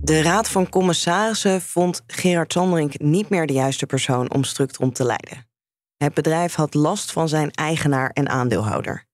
De 0.03 0.22
Raad 0.22 0.50
van 0.50 0.69
Commissarissen 0.69 1.62
vond 1.62 2.01
Gerard 2.07 2.51
Sanderink 2.51 3.00
niet 3.00 3.29
meer 3.29 3.48
de 3.48 3.53
juiste 3.53 3.86
persoon 3.86 4.33
om 4.33 4.43
Structron 4.43 4.91
te 4.91 5.03
leiden. 5.05 5.48
Het 5.98 6.13
bedrijf 6.13 6.53
had 6.55 6.74
last 6.74 7.12
van 7.12 7.29
zijn 7.29 7.51
eigenaar 7.51 8.10
en 8.10 8.29
aandeelhouder. 8.29 9.05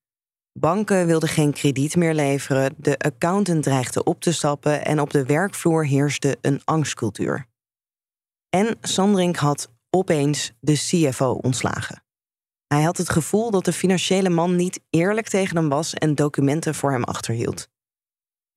Banken 0.53 1.05
wilden 1.05 1.29
geen 1.29 1.53
krediet 1.53 1.96
meer 1.96 2.13
leveren, 2.13 2.74
de 2.77 2.98
accountant 2.98 3.63
dreigde 3.63 4.03
op 4.03 4.22
te 4.22 4.34
stappen 4.34 4.86
en 4.86 5.01
op 5.01 5.10
de 5.10 5.25
werkvloer 5.25 5.86
heerste 5.86 6.38
een 6.41 6.62
angstcultuur. 6.65 7.46
En 8.50 8.77
Sanderink 8.81 9.36
had 9.36 9.69
opeens 9.89 10.51
de 10.60 10.74
CFO 10.74 11.31
ontslagen. 11.31 12.03
Hij 12.67 12.81
had 12.81 12.98
het 12.98 13.10
gevoel 13.10 13.51
dat 13.51 13.65
de 13.65 13.74
financiële 13.74 14.29
man 14.29 14.55
niet 14.55 14.79
eerlijk 14.89 15.27
tegen 15.27 15.58
hem 15.58 15.69
was 15.69 15.93
en 15.93 16.15
documenten 16.15 16.75
voor 16.75 16.91
hem 16.91 17.03
achterhield. 17.03 17.69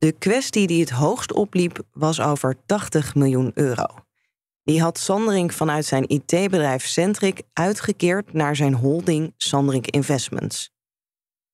De 0.02 0.12
kwestie 0.12 0.66
die 0.66 0.80
het 0.80 0.90
hoogst 0.90 1.32
opliep 1.32 1.82
was 1.92 2.20
over 2.20 2.56
80 2.66 3.14
miljoen 3.14 3.50
euro. 3.54 3.86
Die 4.62 4.80
had 4.80 4.98
Sanderink 4.98 5.52
vanuit 5.52 5.84
zijn 5.84 6.08
IT-bedrijf 6.08 6.86
Centric 6.86 7.42
uitgekeerd 7.52 8.32
naar 8.32 8.56
zijn 8.56 8.74
holding 8.74 9.34
Sanderink 9.36 9.86
Investments. 9.86 10.70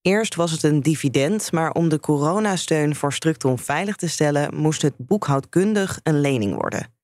Eerst 0.00 0.34
was 0.34 0.50
het 0.50 0.62
een 0.62 0.82
dividend, 0.82 1.52
maar 1.52 1.72
om 1.72 1.88
de 1.88 2.00
coronasteun 2.00 2.94
voor 2.94 3.12
Structon 3.12 3.58
veilig 3.58 3.96
te 3.96 4.08
stellen, 4.08 4.54
moest 4.54 4.82
het 4.82 4.94
boekhoudkundig 4.96 6.00
een 6.02 6.20
lening 6.20 6.54
worden. 6.54 6.94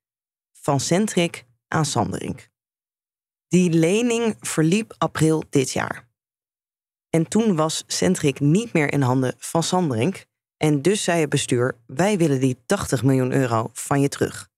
Van 0.53 0.81
Centric 0.81 1.45
aan 1.69 1.85
Sanderink. 1.85 2.49
Die 3.49 3.71
lening 3.71 4.37
verliep 4.41 4.95
april 4.99 5.45
dit 5.51 5.71
jaar. 5.71 6.09
En 7.11 7.29
toen 7.29 7.57
was 7.57 7.85
Centric 7.87 8.41
niet 8.41 8.73
meer 8.73 8.93
in 8.93 9.03
handen 9.03 9.35
van 9.39 9.63
Sanderink, 9.63 10.27
en 10.65 10.83
dus 10.83 11.03
zei 11.03 11.21
het 11.21 11.29
bestuur: 11.29 11.77
wij 11.87 12.19
willen 12.19 12.41
die 12.41 12.63
80 12.67 13.03
miljoen 13.03 13.33
euro 13.33 13.71
van 13.73 14.01
je 14.01 14.09
terug. 14.09 14.49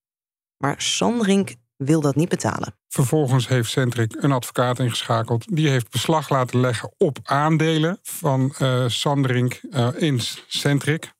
Maar 0.57 0.81
Sandrink 0.81 1.55
wil 1.77 2.01
dat 2.01 2.15
niet 2.15 2.29
betalen. 2.29 2.75
Vervolgens 2.87 3.47
heeft 3.47 3.69
Centric 3.69 4.15
een 4.23 4.31
advocaat 4.31 4.79
ingeschakeld. 4.79 5.55
Die 5.55 5.69
heeft 5.69 5.91
beslag 5.91 6.29
laten 6.29 6.59
leggen 6.59 6.93
op 6.97 7.19
aandelen 7.23 7.99
van 8.01 8.55
uh, 8.61 8.87
Sandrink 8.87 9.61
uh, 9.69 9.89
in 9.97 10.19
Centric. 10.47 11.11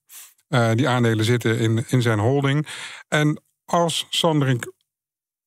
Uh, 0.50 0.72
die 0.72 0.88
aandelen 0.88 1.26
zitten 1.26 1.60
in, 1.60 1.86
in 1.88 2.02
zijn 2.02 2.20
holding. 2.20 2.68
En 3.08 3.42
als 3.66 4.08
Sanderink 4.10 4.72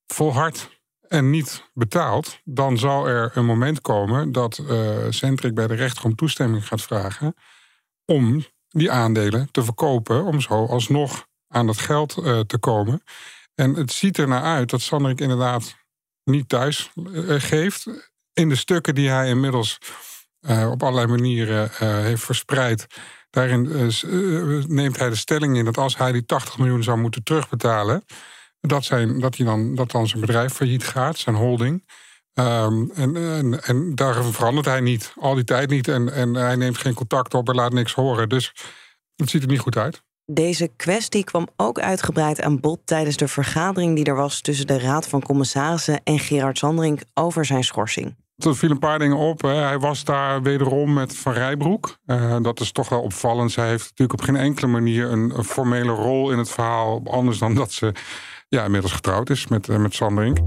volhardt 0.06 0.68
en 1.08 1.30
niet 1.30 1.70
betaalt, 1.74 2.40
dan 2.44 2.78
zal 2.78 3.06
er 3.06 3.30
een 3.34 3.44
moment 3.44 3.80
komen 3.80 4.32
dat 4.32 4.62
Centric 5.08 5.54
bij 5.54 5.66
de 5.66 5.74
rechter 5.74 6.04
om 6.04 6.14
toestemming 6.14 6.66
gaat 6.66 6.82
vragen 6.82 7.34
om 8.04 8.44
die 8.70 8.90
aandelen 8.90 9.48
te 9.50 9.64
verkopen, 9.64 10.24
om 10.24 10.40
zo 10.40 10.66
alsnog 10.66 11.26
aan 11.48 11.66
dat 11.66 11.78
geld 11.78 12.16
uh, 12.16 12.40
te 12.40 12.58
komen. 12.58 13.02
En 13.54 13.74
het 13.74 13.92
ziet 13.92 14.18
er 14.18 14.28
naar 14.28 14.42
uit 14.42 14.70
dat 14.70 14.80
Sanderink 14.80 15.20
inderdaad 15.20 15.76
niet 16.24 16.48
thuis 16.48 16.90
uh, 16.94 17.34
geeft. 17.40 17.86
In 18.32 18.48
de 18.48 18.54
stukken 18.54 18.94
die 18.94 19.08
hij 19.08 19.28
inmiddels 19.28 19.78
op 20.70 20.82
allerlei 20.82 21.06
manieren 21.06 21.70
heeft 22.04 22.22
verspreid, 22.22 22.86
daarin 23.30 23.62
neemt 24.68 24.98
hij 24.98 25.08
de 25.08 25.14
stelling 25.14 25.56
in 25.56 25.64
dat 25.64 25.78
als 25.78 25.96
hij 25.96 26.12
die 26.12 26.24
80 26.24 26.58
miljoen 26.58 26.82
zou 26.82 26.98
moeten 26.98 27.22
terugbetalen, 27.22 28.04
dat, 28.60 28.84
zijn, 28.84 29.20
dat, 29.20 29.36
hij 29.36 29.46
dan, 29.46 29.74
dat 29.74 29.90
dan 29.90 30.08
zijn 30.08 30.20
bedrijf 30.20 30.52
failliet 30.52 30.84
gaat, 30.84 31.18
zijn 31.18 31.36
holding. 31.36 31.84
Um, 32.40 32.90
en, 32.94 33.16
en, 33.16 33.62
en, 33.64 33.94
daar 33.94 34.24
verandert 34.24 34.66
hij 34.66 34.80
niet, 34.80 35.12
al 35.18 35.34
die 35.34 35.44
tijd 35.44 35.70
niet. 35.70 35.88
En, 35.88 36.12
en 36.12 36.34
hij 36.34 36.56
neemt 36.56 36.78
geen 36.78 36.94
contact 36.94 37.34
op 37.34 37.48
en 37.48 37.54
laat 37.54 37.72
niks 37.72 37.94
horen. 37.94 38.28
Dus 38.28 38.52
het 39.16 39.30
ziet 39.30 39.42
er 39.42 39.48
niet 39.48 39.58
goed 39.60 39.76
uit. 39.76 40.02
Deze 40.24 40.70
kwestie 40.76 41.24
kwam 41.24 41.48
ook 41.56 41.78
uitgebreid 41.78 42.42
aan 42.42 42.60
bod 42.60 42.80
tijdens 42.84 43.16
de 43.16 43.28
vergadering 43.28 43.96
die 43.96 44.04
er 44.04 44.14
was 44.14 44.40
tussen 44.40 44.66
de 44.66 44.78
Raad 44.78 45.08
van 45.08 45.22
Commissarissen 45.22 46.00
en 46.04 46.18
Gerard 46.18 46.58
Sandring 46.58 47.02
over 47.14 47.44
zijn 47.44 47.64
schorsing. 47.64 48.16
Er 48.36 48.56
vielen 48.56 48.76
een 48.76 48.88
paar 48.88 48.98
dingen 48.98 49.16
op. 49.16 49.42
Hij 49.42 49.78
was 49.78 50.04
daar 50.04 50.42
wederom 50.42 50.92
met 50.92 51.16
Van 51.16 51.32
Rijbroek. 51.32 51.98
Uh, 52.06 52.36
dat 52.42 52.60
is 52.60 52.72
toch 52.72 52.88
wel 52.88 53.00
opvallend. 53.00 53.52
Zij 53.52 53.68
heeft 53.68 53.88
natuurlijk 53.88 54.20
op 54.20 54.26
geen 54.26 54.36
enkele 54.36 54.66
manier 54.66 55.10
een, 55.10 55.38
een 55.38 55.44
formele 55.44 55.92
rol 55.92 56.30
in 56.30 56.38
het 56.38 56.50
verhaal. 56.50 57.02
Anders 57.04 57.38
dan 57.38 57.54
dat 57.54 57.72
ze 57.72 57.92
ja, 58.48 58.64
inmiddels 58.64 58.92
getrouwd 58.92 59.30
is 59.30 59.46
met, 59.46 59.68
uh, 59.68 59.76
met 59.76 59.94
Sanderink. 59.94 60.38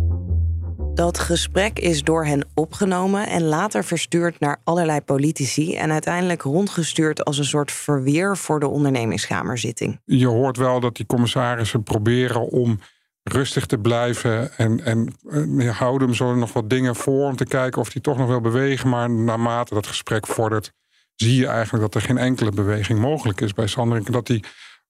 Dat 0.94 1.20
gesprek 1.20 1.80
is 1.80 2.04
door 2.04 2.26
hen 2.26 2.48
opgenomen 2.54 3.28
en 3.28 3.44
later 3.44 3.84
verstuurd 3.84 4.40
naar 4.40 4.62
allerlei 4.64 5.02
politici 5.02 5.76
en 5.76 5.92
uiteindelijk 5.92 6.42
rondgestuurd 6.42 7.26
als 7.26 7.38
een 7.38 7.46
soort 7.46 7.72
verweer 7.72 8.38
voor 8.38 8.60
de 8.60 8.68
ondernemingskamerzitting. 8.68 10.00
Je 10.06 10.28
hoort 10.28 10.58
wel 10.58 10.80
dat 10.80 10.96
die 10.96 11.06
commissarissen 11.06 11.84
proberen 11.84 12.42
om 12.42 12.80
rustig 13.24 13.66
te 13.66 13.78
blijven 13.78 14.58
en, 14.58 14.86
en 14.86 15.16
uh, 15.24 15.78
houden 15.78 16.08
hem 16.08 16.18
zo 16.18 16.36
nog 16.36 16.54
wat 16.54 16.70
dingen 16.70 16.96
voor 16.96 17.28
om 17.28 17.36
te 17.36 17.46
kijken 17.46 17.82
of 17.82 17.94
hij 17.94 18.02
toch 18.02 18.18
nog 18.18 18.28
wil 18.28 18.42
bewegen. 18.42 18.90
Maar 18.90 19.10
naarmate 19.10 19.74
dat 19.74 19.88
gesprek 19.88 20.28
vordert, 20.28 20.72
zie 21.16 21.36
je 21.36 21.48
eigenlijk 21.48 21.84
dat 21.84 21.96
er 21.96 22.08
geen 22.08 22.18
enkele 22.18 22.52
beweging 22.52 23.00
mogelijk 23.00 23.42
is 23.42 23.54
bij 23.54 23.68
Sanderink. 23.68 24.12
Dat 24.12 24.28
hij 24.28 24.44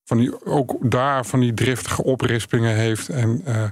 van 0.04 0.18
die, 0.18 0.46
ook 0.46 0.92
daar 0.92 1.26
van 1.26 1.40
die 1.40 1.54
driftige 1.54 2.04
oprispingen 2.04 2.76
heeft. 2.76 3.10
En 3.10 3.42
uh, 3.48 3.64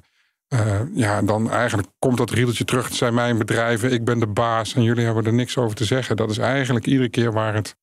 uh, 0.53 0.79
ja, 0.93 1.21
dan 1.21 1.51
eigenlijk 1.51 1.87
komt 1.99 2.17
dat 2.17 2.29
riedeltje 2.29 2.65
terug. 2.65 2.85
Het 2.85 2.95
zijn 2.95 3.13
mijn 3.13 3.37
bedrijven, 3.37 3.91
ik 3.91 4.05
ben 4.05 4.19
de 4.19 4.27
baas 4.27 4.73
en 4.73 4.83
jullie 4.83 5.05
hebben 5.05 5.25
er 5.25 5.33
niks 5.33 5.57
over 5.57 5.75
te 5.75 5.85
zeggen. 5.85 6.15
Dat 6.15 6.29
is 6.29 6.37
eigenlijk 6.37 6.85
iedere 6.85 7.09
keer 7.09 7.33
waar 7.33 7.53
het 7.53 7.75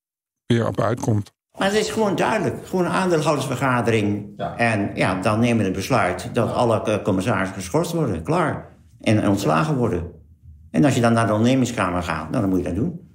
weer 0.46 0.66
op 0.66 0.80
uitkomt. 0.80 1.32
Maar 1.58 1.68
het 1.68 1.76
is 1.76 1.90
gewoon 1.90 2.16
duidelijk. 2.16 2.66
Gewoon 2.66 2.84
een 2.84 2.90
aandeelhoudersvergadering. 2.90 4.26
Ja. 4.36 4.56
En 4.56 4.90
ja, 4.94 5.20
dan 5.20 5.40
nemen 5.40 5.58
we 5.58 5.64
het 5.64 5.72
besluit 5.72 6.30
dat 6.32 6.52
alle 6.52 7.00
commissarissen 7.02 7.56
geschorst 7.56 7.92
worden. 7.92 8.22
Klaar. 8.22 8.68
En, 9.00 9.22
en 9.22 9.28
ontslagen 9.28 9.76
worden. 9.76 10.10
En 10.70 10.84
als 10.84 10.94
je 10.94 11.00
dan 11.00 11.12
naar 11.12 11.26
de 11.26 11.32
ondernemingskamer 11.32 12.02
gaat, 12.02 12.30
nou, 12.30 12.40
dan 12.42 12.48
moet 12.48 12.58
je 12.58 12.64
dat 12.64 12.74
doen. 12.74 13.06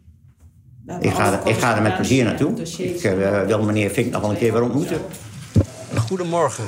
Ik 0.99 1.13
ga, 1.13 1.31
er, 1.31 1.47
ik 1.47 1.55
ga 1.55 1.75
er 1.75 1.81
met 1.81 1.95
plezier 1.95 2.23
naartoe. 2.23 2.61
Ik 2.77 3.03
uh, 3.03 3.41
wil 3.41 3.63
meneer 3.63 3.89
Fink 3.89 4.11
nog 4.11 4.21
wel 4.21 4.29
een 4.29 4.37
keer 4.37 4.53
weer 4.53 4.63
ontmoeten. 4.63 4.97
Goedemorgen. 5.95 6.63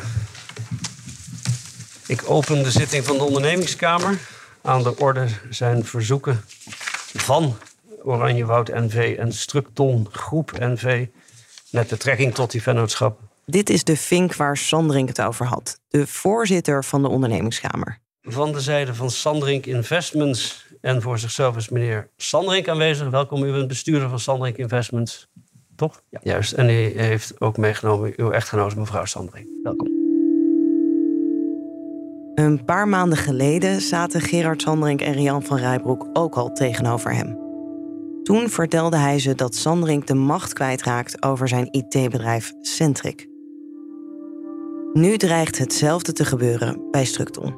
Ik 2.08 2.30
open 2.30 2.64
de 2.64 2.72
zitting 2.72 3.04
van 3.04 3.18
de 3.18 3.24
ondernemingskamer. 3.24 4.20
Aan 4.62 4.84
de 4.84 4.98
orde 4.98 5.28
zijn 5.50 5.86
verzoeken 5.86 6.42
van 7.14 7.58
Oranjewoud 8.04 8.68
NV 8.68 9.16
en 9.20 9.34
Structon 9.34 10.08
Groep 10.12 10.52
NV... 10.60 11.06
met 11.70 11.88
betrekking 11.88 12.34
tot 12.34 12.52
die 12.52 12.62
vennootschap. 12.62 13.20
Dit 13.46 13.70
is 13.70 13.84
de 13.84 13.98
Fink 13.98 14.36
waar 14.36 14.58
Sandrink 14.58 15.08
het 15.08 15.22
over 15.22 15.46
had. 15.46 15.80
De 15.88 16.08
voorzitter 16.08 16.84
van 16.84 17.02
de 17.02 17.08
ondernemingskamer. 17.08 18.00
Van 18.22 18.52
de 18.52 18.60
zijde 18.60 18.94
van 18.94 19.10
Sandrink 19.10 19.66
Investments 19.66 20.66
en 20.82 21.02
voor 21.02 21.20
zichzelf 21.20 21.56
is 21.56 21.70
meneer 21.70 22.10
Sandrink 22.18 22.68
aanwezig. 22.68 23.10
Welkom, 23.10 23.44
u 23.44 23.52
bent 23.52 23.68
bestuurder 23.68 24.10
van 24.10 24.20
Sandrink 24.20 24.58
Investments. 24.58 25.28
Toch? 25.76 26.02
Ja. 26.10 26.20
Juist. 26.24 26.52
En 26.52 26.70
u 26.70 27.02
heeft 27.02 27.42
ook 27.42 27.58
meegenomen 27.58 28.14
uw 28.16 28.32
echtgenote, 28.32 28.80
mevrouw 28.80 29.06
Sandrink. 29.06 29.48
Welkom. 29.64 29.95
Een 32.36 32.66
paar 32.66 32.88
maanden 32.88 33.18
geleden 33.18 33.82
zaten 33.82 34.22
Gerard 34.22 34.62
Sandrink 34.62 35.02
en 35.02 35.14
Rian 35.14 35.44
van 35.44 35.58
Rijbroek 35.58 36.08
ook 36.14 36.36
al 36.36 36.52
tegenover 36.52 37.14
hem. 37.14 37.38
Toen 38.24 38.50
vertelde 38.50 38.98
hij 38.98 39.20
ze 39.20 39.36
dat 39.36 39.56
Sandrink 39.56 40.08
de 40.08 40.14
macht 40.14 40.54
kwijtraakt 40.54 41.24
over 41.24 41.48
zijn 41.48 41.68
IT-bedrijf 41.72 42.54
Centric. 42.62 43.28
Nu 44.94 45.18
dreigt 45.18 45.58
hetzelfde 45.58 46.12
te 46.12 46.26
gebeuren 46.26 46.88
bij 46.92 47.06
Structon. 47.06 47.56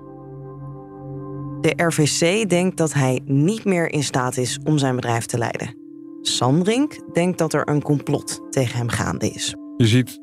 De 1.62 1.74
RVC 1.76 2.50
denkt 2.50 2.78
dat 2.78 2.94
hij 2.94 3.22
niet 3.26 3.66
meer 3.66 3.92
in 3.92 4.04
staat 4.04 4.38
is 4.38 4.60
om 4.64 4.78
zijn 4.78 4.96
bedrijf 4.96 5.26
te 5.26 5.38
leiden. 5.38 5.76
Sandrink 6.22 7.14
denkt 7.14 7.38
dat 7.38 7.54
er 7.54 7.70
een 7.70 7.82
complot 7.82 8.42
tegen 8.50 8.78
hem 8.78 8.90
gaande 8.90 9.30
is. 9.30 9.56
Je 9.78 9.88
ziet 9.88 10.20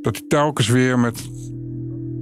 dat 0.00 0.16
hij 0.16 0.24
telkens 0.28 0.68
weer 0.68 0.98
met 0.98 1.28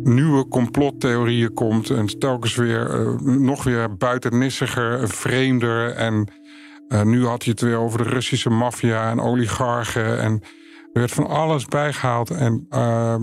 nieuwe 0.06 0.48
complottheorieën 0.48 1.54
komt. 1.54 1.90
En 1.90 2.18
telkens 2.18 2.54
weer 2.54 3.00
uh, 3.00 3.20
nog 3.20 3.64
weer 3.64 3.96
buitennissiger, 3.96 5.08
vreemder. 5.08 5.90
En 5.90 6.28
uh, 6.88 7.02
nu 7.02 7.26
had 7.26 7.42
hij 7.42 7.52
het 7.52 7.60
weer 7.60 7.76
over 7.76 8.04
de 8.04 8.10
Russische 8.10 8.50
maffia 8.50 9.10
en 9.10 9.20
oligarchen. 9.20 10.20
En 10.20 10.32
er 10.92 11.00
werd 11.00 11.10
van 11.10 11.26
alles 11.26 11.64
bijgehaald. 11.64 12.30
En 12.30 12.66
uh, 12.70 13.16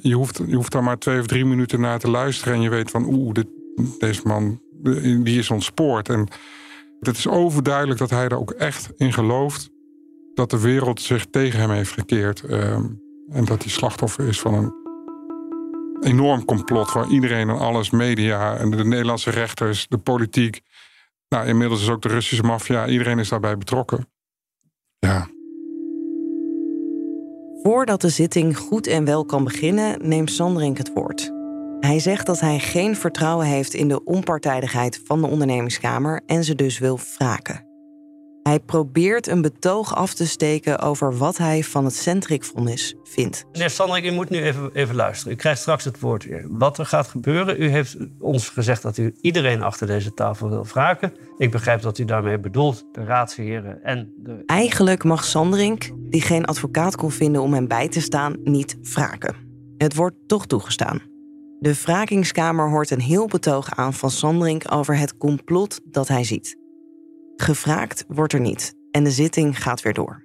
je, 0.00 0.14
hoeft, 0.14 0.40
je 0.46 0.54
hoeft 0.54 0.72
daar 0.72 0.82
maar 0.82 0.98
twee 0.98 1.20
of 1.20 1.26
drie 1.26 1.44
minuten 1.44 1.80
naar 1.80 1.98
te 1.98 2.10
luisteren. 2.10 2.54
En 2.54 2.60
je 2.60 2.70
weet 2.70 2.90
van, 2.90 3.04
oeh, 3.04 3.32
dit, 3.32 3.46
deze 3.98 4.22
man 4.24 4.60
die 5.22 5.38
is 5.38 5.50
ontspoord. 5.50 6.08
En 6.08 6.28
het 7.00 7.16
is 7.16 7.28
overduidelijk 7.28 7.98
dat 7.98 8.10
hij 8.10 8.28
er 8.28 8.38
ook 8.38 8.50
echt 8.50 8.92
in 8.96 9.12
gelooft 9.12 9.70
dat 10.34 10.50
de 10.50 10.60
wereld 10.60 11.00
zich 11.00 11.26
tegen 11.30 11.60
hem 11.60 11.70
heeft 11.70 11.92
gekeerd. 11.92 12.40
En 13.28 13.44
dat 13.44 13.62
hij 13.62 13.72
slachtoffer 13.72 14.28
is 14.28 14.40
van 14.40 14.54
een 14.54 14.85
enorm 16.00 16.44
complot 16.44 16.92
waar 16.92 17.08
iedereen 17.08 17.48
en 17.48 17.58
alles, 17.58 17.90
media 17.90 18.56
en 18.56 18.70
de 18.70 18.84
Nederlandse 18.84 19.30
rechters, 19.30 19.86
de 19.88 19.98
politiek. 19.98 20.60
Nou, 21.28 21.46
inmiddels 21.46 21.82
is 21.82 21.88
ook 21.88 22.02
de 22.02 22.08
Russische 22.08 22.42
maffia, 22.44 22.86
iedereen 22.86 23.18
is 23.18 23.28
daarbij 23.28 23.58
betrokken. 23.58 24.08
Ja. 24.98 25.28
Voordat 27.62 28.00
de 28.00 28.08
zitting 28.08 28.56
goed 28.56 28.86
en 28.86 29.04
wel 29.04 29.24
kan 29.24 29.44
beginnen, 29.44 30.08
neemt 30.08 30.30
Sandrink 30.30 30.78
het 30.78 30.92
woord. 30.94 31.32
Hij 31.80 31.98
zegt 31.98 32.26
dat 32.26 32.40
hij 32.40 32.58
geen 32.58 32.96
vertrouwen 32.96 33.46
heeft 33.46 33.74
in 33.74 33.88
de 33.88 34.04
onpartijdigheid 34.04 35.00
van 35.04 35.20
de 35.20 35.26
ondernemingskamer 35.26 36.22
en 36.26 36.44
ze 36.44 36.54
dus 36.54 36.78
wil 36.78 36.98
wraken. 37.16 37.65
Hij 38.46 38.60
probeert 38.60 39.26
een 39.26 39.42
betoog 39.42 39.94
af 39.94 40.14
te 40.14 40.26
steken 40.26 40.78
over 40.78 41.16
wat 41.16 41.36
hij 41.36 41.64
van 41.64 41.84
het 41.84 41.94
Centric-vonnis 41.94 42.94
vindt. 43.04 43.44
Meneer 43.52 43.70
Sandrik, 43.70 44.04
u 44.04 44.10
moet 44.10 44.30
nu 44.30 44.42
even, 44.42 44.70
even 44.72 44.94
luisteren. 44.94 45.32
U 45.32 45.36
krijgt 45.36 45.60
straks 45.60 45.84
het 45.84 46.00
woord 46.00 46.24
weer. 46.24 46.46
Wat 46.48 46.78
er 46.78 46.86
gaat 46.86 47.08
gebeuren, 47.08 47.62
u 47.62 47.68
heeft 47.68 47.96
ons 48.18 48.48
gezegd 48.48 48.82
dat 48.82 48.96
u 48.96 49.14
iedereen 49.20 49.62
achter 49.62 49.86
deze 49.86 50.14
tafel 50.14 50.48
wil 50.48 50.64
wraken. 50.64 51.12
Ik 51.38 51.50
begrijp 51.50 51.82
dat 51.82 51.98
u 51.98 52.04
daarmee 52.04 52.38
bedoelt 52.38 52.84
de 52.92 53.04
raadsheren 53.04 53.82
en 53.82 54.12
de... 54.16 54.42
Eigenlijk 54.46 55.04
mag 55.04 55.24
Sandrink, 55.24 55.90
die 55.96 56.22
geen 56.22 56.44
advocaat 56.44 56.96
kon 56.96 57.10
vinden 57.10 57.42
om 57.42 57.54
hem 57.54 57.68
bij 57.68 57.88
te 57.88 58.00
staan, 58.00 58.36
niet 58.44 58.76
wraken. 58.82 59.34
Het 59.78 59.94
wordt 59.94 60.16
toch 60.26 60.46
toegestaan. 60.46 61.00
De 61.58 61.74
wrakingskamer 61.74 62.70
hoort 62.70 62.90
een 62.90 63.00
heel 63.00 63.26
betoog 63.26 63.76
aan 63.76 63.94
van 63.94 64.10
Sandrink 64.10 64.72
over 64.72 64.98
het 64.98 65.16
complot 65.16 65.80
dat 65.84 66.08
hij 66.08 66.24
ziet. 66.24 66.64
Gevraagd 67.36 68.04
wordt 68.08 68.32
er 68.32 68.40
niet 68.40 68.74
en 68.90 69.04
de 69.04 69.10
zitting 69.10 69.62
gaat 69.62 69.82
weer 69.82 69.94
door. 69.94 70.24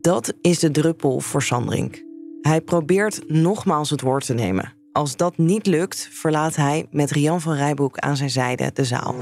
Dat 0.00 0.34
is 0.40 0.58
de 0.58 0.70
druppel 0.70 1.20
voor 1.20 1.42
Sandrink. 1.42 2.02
Hij 2.40 2.60
probeert 2.60 3.28
nogmaals 3.28 3.90
het 3.90 4.00
woord 4.00 4.26
te 4.26 4.34
nemen. 4.34 4.72
Als 4.92 5.16
dat 5.16 5.38
niet 5.38 5.66
lukt, 5.66 6.08
verlaat 6.12 6.56
hij 6.56 6.86
met 6.90 7.10
Rian 7.10 7.40
van 7.40 7.54
Rijboek 7.54 7.98
aan 7.98 8.16
zijn 8.16 8.30
zijde 8.30 8.70
de 8.74 8.84
zaal. 8.84 9.14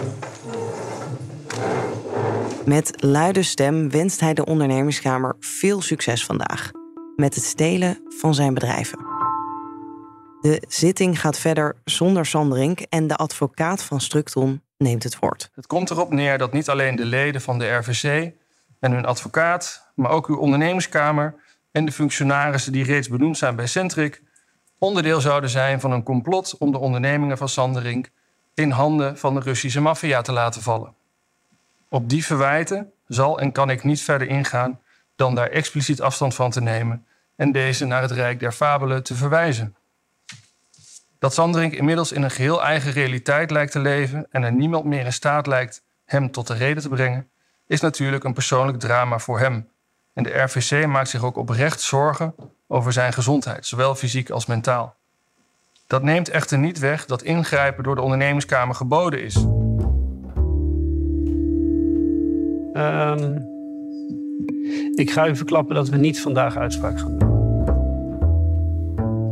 Met 2.64 3.02
luide 3.02 3.42
stem 3.42 3.90
wenst 3.90 4.20
hij 4.20 4.34
de 4.34 4.44
ondernemerskamer 4.44 5.36
veel 5.38 5.80
succes 5.80 6.24
vandaag 6.24 6.70
met 7.16 7.34
het 7.34 7.44
stelen 7.44 8.02
van 8.08 8.34
zijn 8.34 8.54
bedrijven. 8.54 8.98
De 10.40 10.62
zitting 10.68 11.20
gaat 11.20 11.38
verder 11.38 11.76
zonder 11.84 12.26
Sandrink 12.26 12.80
en 12.80 13.06
de 13.06 13.16
advocaat 13.16 13.82
van 13.82 14.00
Structon 14.00 14.62
neemt 14.80 15.02
het 15.02 15.18
woord. 15.18 15.50
Het 15.54 15.66
komt 15.66 15.90
erop 15.90 16.12
neer 16.12 16.38
dat 16.38 16.52
niet 16.52 16.68
alleen 16.68 16.96
de 16.96 17.04
leden 17.04 17.40
van 17.40 17.58
de 17.58 17.68
RVC 17.68 18.32
en 18.80 18.92
hun 18.92 19.04
advocaat, 19.04 19.92
maar 19.94 20.10
ook 20.10 20.26
uw 20.26 20.36
ondernemerskamer 20.36 21.34
en 21.72 21.84
de 21.84 21.92
functionarissen 21.92 22.72
die 22.72 22.84
reeds 22.84 23.08
benoemd 23.08 23.38
zijn 23.38 23.56
bij 23.56 23.66
Centric 23.66 24.22
onderdeel 24.78 25.20
zouden 25.20 25.50
zijn 25.50 25.80
van 25.80 25.90
een 25.92 26.02
complot 26.02 26.56
om 26.58 26.72
de 26.72 26.78
ondernemingen 26.78 27.38
van 27.38 27.48
Sanderink 27.48 28.10
in 28.54 28.70
handen 28.70 29.18
van 29.18 29.34
de 29.34 29.40
Russische 29.40 29.80
maffia 29.80 30.20
te 30.20 30.32
laten 30.32 30.62
vallen. 30.62 30.94
Op 31.88 32.08
die 32.08 32.24
verwijten 32.24 32.92
zal 33.06 33.40
en 33.40 33.52
kan 33.52 33.70
ik 33.70 33.84
niet 33.84 34.02
verder 34.02 34.28
ingaan 34.28 34.80
dan 35.16 35.34
daar 35.34 35.48
expliciet 35.48 36.00
afstand 36.00 36.34
van 36.34 36.50
te 36.50 36.60
nemen 36.60 37.06
en 37.36 37.52
deze 37.52 37.84
naar 37.84 38.02
het 38.02 38.10
Rijk 38.10 38.40
der 38.40 38.52
Fabelen 38.52 39.02
te 39.02 39.14
verwijzen. 39.14 39.76
Dat 41.20 41.34
Sanderink 41.34 41.72
inmiddels 41.72 42.12
in 42.12 42.22
een 42.22 42.30
geheel 42.30 42.62
eigen 42.62 42.92
realiteit 42.92 43.50
lijkt 43.50 43.72
te 43.72 43.78
leven 43.78 44.26
en 44.30 44.42
er 44.42 44.52
niemand 44.52 44.84
meer 44.84 45.04
in 45.04 45.12
staat 45.12 45.46
lijkt 45.46 45.82
hem 46.04 46.30
tot 46.30 46.46
de 46.46 46.54
reden 46.54 46.82
te 46.82 46.88
brengen, 46.88 47.28
is 47.66 47.80
natuurlijk 47.80 48.24
een 48.24 48.32
persoonlijk 48.32 48.78
drama 48.78 49.18
voor 49.18 49.38
hem. 49.38 49.68
En 50.12 50.22
de 50.22 50.42
RVC 50.42 50.86
maakt 50.86 51.08
zich 51.08 51.24
ook 51.24 51.36
oprecht 51.36 51.80
zorgen 51.80 52.34
over 52.66 52.92
zijn 52.92 53.12
gezondheid, 53.12 53.66
zowel 53.66 53.94
fysiek 53.94 54.30
als 54.30 54.46
mentaal. 54.46 54.94
Dat 55.86 56.02
neemt 56.02 56.28
echter 56.28 56.58
niet 56.58 56.78
weg 56.78 57.04
dat 57.04 57.22
ingrijpen 57.22 57.84
door 57.84 57.94
de 57.94 58.02
ondernemingskamer 58.02 58.74
geboden 58.74 59.22
is. 59.22 59.34
Ehm, 62.72 63.38
ik 64.94 65.10
ga 65.10 65.28
u 65.28 65.36
verklappen 65.36 65.74
dat 65.74 65.88
we 65.88 65.96
niet 65.96 66.20
vandaag 66.20 66.56
uitspraak 66.56 66.98
gaan 66.98 67.18
doen. 67.18 67.39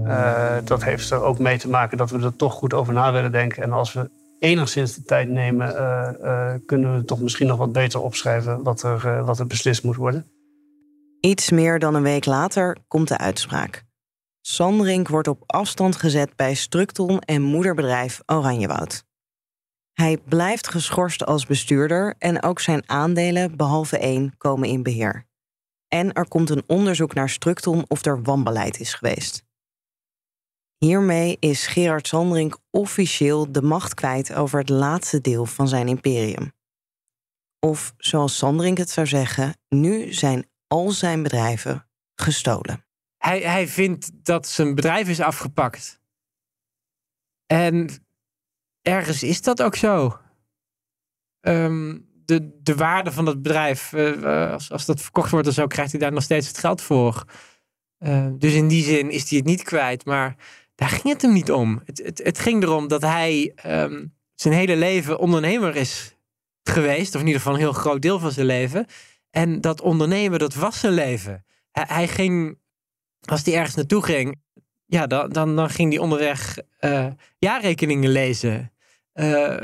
Uh, 0.09 0.57
dat 0.65 0.85
heeft 0.85 1.11
er 1.11 1.23
ook 1.23 1.39
mee 1.39 1.59
te 1.59 1.69
maken 1.69 1.99
dat 1.99 2.11
we 2.11 2.19
er 2.19 2.37
toch 2.37 2.53
goed 2.53 2.75
over 2.75 2.93
na 2.93 3.13
willen 3.13 3.33
denken. 3.33 3.63
En 3.63 3.73
als 3.73 3.93
we 3.93 4.11
enigszins 4.39 4.95
de 4.95 5.03
tijd 5.03 5.29
nemen, 5.29 5.75
uh, 5.75 6.09
uh, 6.23 6.55
kunnen 6.67 6.95
we 6.95 7.05
toch 7.05 7.21
misschien 7.21 7.47
nog 7.47 7.59
wat 7.59 7.73
beter 7.73 8.01
opschrijven 8.01 8.63
wat 8.63 8.83
er, 8.83 9.25
wat 9.25 9.39
er 9.39 9.47
beslist 9.47 9.83
moet 9.83 9.97
worden. 9.97 10.27
Iets 11.21 11.51
meer 11.51 11.79
dan 11.79 11.95
een 11.95 12.03
week 12.03 12.25
later 12.25 12.77
komt 12.89 13.09
de 13.09 13.19
uitspraak. 13.19 13.85
Sandrink 14.41 15.09
wordt 15.09 15.29
op 15.29 15.43
afstand 15.47 15.97
gezet 15.97 16.37
bij 16.37 16.55
Structon 16.55 17.19
en 17.19 17.43
moederbedrijf 17.43 18.21
Oranjewoud. 18.27 19.05
Hij 19.93 20.19
blijft 20.29 20.69
geschorst 20.69 21.27
als 21.27 21.47
bestuurder 21.47 22.15
en 22.19 22.43
ook 22.43 22.61
zijn 22.61 22.83
aandelen, 22.87 23.57
behalve 23.57 23.99
één, 23.99 24.35
komen 24.37 24.69
in 24.69 24.83
beheer. 24.83 25.27
En 25.89 26.13
er 26.13 26.29
komt 26.29 26.51
een 26.51 26.63
onderzoek 26.67 27.15
naar 27.15 27.29
Structon 27.29 27.85
of 27.89 28.05
er 28.05 28.23
wanbeleid 28.23 28.81
is 28.81 28.95
geweest. 28.95 29.48
Hiermee 30.79 31.37
is 31.41 31.67
Gerard 31.67 32.07
Sandring 32.07 32.55
officieel 32.71 33.53
de 33.53 33.63
macht 33.63 33.95
kwijt 33.95 34.35
over 34.35 34.59
het 34.59 34.69
laatste 34.69 35.21
deel 35.21 35.47
van 35.47 35.69
zijn 35.69 35.89
imperium. 35.89 36.53
Of 37.59 37.95
zoals 37.97 38.37
Sandring 38.37 38.79
het 38.79 38.91
zou 38.91 39.07
zeggen, 39.07 39.57
nu 39.69 40.13
zijn 40.13 40.51
al 40.67 40.91
zijn 40.91 41.23
bedrijven 41.23 41.89
gestolen. 42.15 42.85
Hij, 43.17 43.41
hij 43.41 43.69
vindt 43.69 44.25
dat 44.25 44.47
zijn 44.47 44.75
bedrijf 44.75 45.09
is 45.09 45.21
afgepakt. 45.21 46.01
En 47.47 48.07
ergens 48.83 49.23
is 49.23 49.43
dat 49.43 49.63
ook 49.63 49.77
zo. 49.77 50.19
Um, 51.41 52.09
de, 52.25 52.59
de 52.63 52.75
waarde 52.75 53.13
van 53.13 53.27
het 53.27 53.43
bedrijf, 53.43 53.93
uh, 53.93 54.53
als, 54.53 54.71
als 54.71 54.87
dat 54.87 55.01
verkocht 55.01 55.31
wordt, 55.31 55.45
dan 55.45 55.55
zo 55.55 55.67
krijgt 55.67 55.91
hij 55.91 56.01
daar 56.01 56.13
nog 56.13 56.23
steeds 56.23 56.49
het 56.49 56.59
geld 56.59 56.83
voor. 56.83 57.25
Uh, 57.99 58.29
dus 58.33 58.55
in 58.55 58.69
die 58.69 58.85
zin 58.85 59.11
is 59.11 59.29
hij 59.31 59.39
het 59.39 59.47
niet 59.47 59.63
kwijt. 59.63 60.05
Maar 60.05 60.37
daar 60.79 60.89
ging 60.89 61.13
het 61.13 61.23
hem 61.23 61.33
niet 61.33 61.53
om. 61.53 61.83
Het, 61.85 61.99
het, 62.05 62.21
het 62.25 62.39
ging 62.39 62.63
erom 62.63 62.89
dat 62.89 63.03
hij 63.03 63.53
um, 63.67 64.15
zijn 64.35 64.55
hele 64.55 64.77
leven 64.77 65.19
ondernemer 65.19 65.77
is 65.77 66.17
geweest. 66.63 67.15
Of 67.15 67.21
in 67.21 67.27
ieder 67.27 67.41
geval 67.41 67.55
een 67.55 67.65
heel 67.65 67.73
groot 67.73 68.03
deel 68.03 68.19
van 68.19 68.33
zijn 68.33 68.47
leven. 68.47 68.87
En 69.31 69.61
dat 69.61 69.81
ondernemen, 69.81 70.39
dat 70.39 70.55
was 70.55 70.81
zijn 70.81 70.93
leven. 70.93 71.45
Hij, 71.71 71.85
hij 71.89 72.09
ging, 72.09 72.59
als 73.21 73.45
hij 73.45 73.55
ergens 73.55 73.75
naartoe 73.75 74.05
ging, 74.05 74.41
ja, 74.87 75.07
dan, 75.07 75.29
dan, 75.29 75.57
dan 75.57 75.71
ging 75.71 75.93
hij 75.93 76.03
onderweg 76.03 76.59
uh, 76.81 77.07
jaarrekeningen 77.39 78.11
lezen. 78.11 78.73
Uh, 79.15 79.57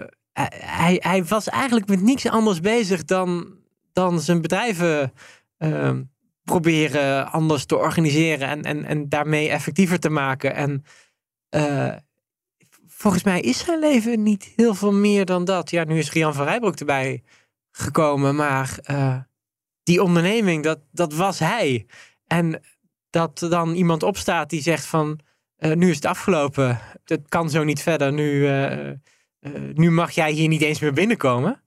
hij, 0.61 0.97
hij 1.03 1.25
was 1.25 1.49
eigenlijk 1.49 1.89
met 1.89 2.03
niks 2.03 2.27
anders 2.27 2.61
bezig 2.61 3.05
dan, 3.05 3.59
dan 3.93 4.21
zijn 4.21 4.41
bedrijven 4.41 5.13
uh, 5.59 5.91
proberen 6.45 7.33
anders 7.33 7.65
te 7.65 7.77
organiseren 7.77 8.49
en, 8.49 8.63
en, 8.63 8.85
en 8.85 9.09
daarmee 9.09 9.49
effectiever 9.49 9.99
te 9.99 10.11
maken. 10.11 10.55
En 10.55 10.85
uh, 11.57 11.95
volgens 12.87 13.25
mij 13.25 13.41
is 13.41 13.59
zijn 13.59 13.79
leven 13.79 14.23
niet 14.23 14.53
heel 14.57 14.75
veel 14.75 14.93
meer 14.93 15.25
dan 15.25 15.45
dat. 15.45 15.71
Ja, 15.71 15.85
nu 15.85 15.99
is 15.99 16.13
Rian 16.13 16.35
van 16.35 16.45
Rijbroek 16.45 16.77
erbij 16.77 17.23
gekomen, 17.71 18.35
maar 18.35 18.79
uh, 18.91 19.17
die 19.83 20.03
onderneming, 20.03 20.63
dat, 20.63 20.79
dat 20.91 21.15
was 21.15 21.39
hij. 21.39 21.87
En 22.27 22.63
dat 23.11 23.39
dan 23.39 23.75
iemand 23.75 24.03
opstaat 24.03 24.51
die 24.51 24.63
zegt 24.63 24.87
van, 24.87 25.21
uh, 25.59 25.73
nu 25.73 25.91
is 25.91 25.97
het 25.97 26.05
afgelopen, 26.05 26.81
het 27.05 27.29
kan 27.29 27.51
zo 27.51 27.65
niet 27.65 27.83
verder, 27.83 28.13
nu, 28.13 28.49
nu 29.73 29.91
mag 29.91 30.11
jij 30.11 30.33
hier 30.33 30.49
niet 30.49 30.63
eens 30.63 30.81
meer 30.81 30.93
binnenkomen. 30.93 31.63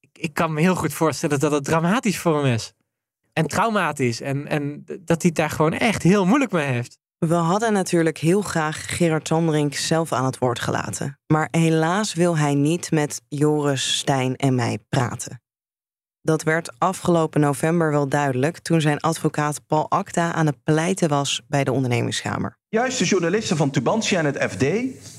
Ik, 0.00 0.18
ik 0.18 0.34
kan 0.34 0.52
me 0.52 0.60
heel 0.60 0.74
goed 0.74 0.92
voorstellen 0.92 1.40
dat 1.40 1.52
het 1.52 1.64
dramatisch 1.64 2.18
voor 2.18 2.36
hem 2.36 2.54
is. 2.54 2.74
En 3.38 3.46
traumatisch. 3.46 4.20
En, 4.20 4.46
en 4.46 4.84
dat 4.84 5.22
hij 5.22 5.30
het 5.30 5.34
daar 5.34 5.50
gewoon 5.50 5.72
echt 5.72 6.02
heel 6.02 6.26
moeilijk 6.26 6.52
mee 6.52 6.66
heeft. 6.66 6.98
We 7.18 7.34
hadden 7.34 7.72
natuurlijk 7.72 8.18
heel 8.18 8.42
graag 8.42 8.96
Gerard 8.96 9.28
Sandring 9.28 9.76
zelf 9.76 10.12
aan 10.12 10.24
het 10.24 10.38
woord 10.38 10.60
gelaten. 10.60 11.18
Maar 11.26 11.48
helaas 11.50 12.14
wil 12.14 12.36
hij 12.36 12.54
niet 12.54 12.90
met 12.90 13.22
Joris, 13.28 13.98
Stijn 13.98 14.36
en 14.36 14.54
mij 14.54 14.78
praten. 14.88 15.42
Dat 16.22 16.42
werd 16.42 16.78
afgelopen 16.78 17.40
november 17.40 17.90
wel 17.90 18.08
duidelijk 18.08 18.58
toen 18.58 18.80
zijn 18.80 19.00
advocaat 19.00 19.66
Paul 19.66 19.90
Acta 19.90 20.32
aan 20.32 20.46
het 20.46 20.62
pleiten 20.64 21.08
was 21.08 21.42
bij 21.48 21.64
de 21.64 21.72
ondernemingskamer. 21.72 22.56
Juist 22.68 22.98
de 22.98 23.04
journalisten 23.04 23.56
van 23.56 23.70
Tubantia 23.70 24.18
en 24.18 24.24
het 24.24 24.42
FD 24.50 24.64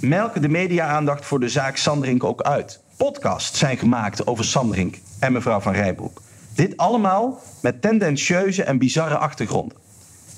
melken 0.02 0.42
de 0.42 0.50
media-aandacht 0.50 1.26
voor 1.26 1.40
de 1.40 1.50
zaak 1.50 1.78
Sandring 1.78 2.22
ook 2.22 2.42
uit. 2.42 2.84
Podcasts 2.98 3.60
zijn 3.60 3.78
gemaakt 3.78 4.28
over 4.28 4.46
Sandring 4.46 5.00
en 5.20 5.32
mevrouw 5.32 5.60
van 5.60 5.74
Rijbroek. 5.74 6.22
Dit 6.60 6.78
allemaal 6.78 7.42
met 7.62 7.82
tendentieuze 7.82 8.64
en 8.64 8.78
bizarre 8.78 9.18
achtergronden. 9.18 9.78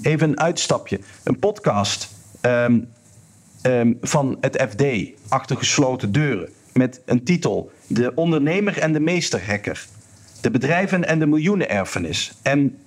Even 0.01 0.29
een 0.29 0.39
uitstapje. 0.39 0.99
Een 1.23 1.39
podcast 1.39 2.09
um, 2.41 2.89
um, 3.63 3.97
van 4.01 4.37
het 4.41 4.65
FD, 4.69 4.83
achter 5.29 5.57
gesloten 5.57 6.11
deuren, 6.11 6.49
met 6.73 7.01
een 7.05 7.23
titel: 7.23 7.71
De 7.87 8.11
ondernemer 8.15 8.77
en 8.77 8.93
de 8.93 8.99
meesterhacker. 8.99 9.85
De 10.41 10.51
bedrijven 10.51 11.07
en 11.07 11.19
de 11.19 11.25
miljoenenerfenis. 11.25 12.33
En 12.41 12.77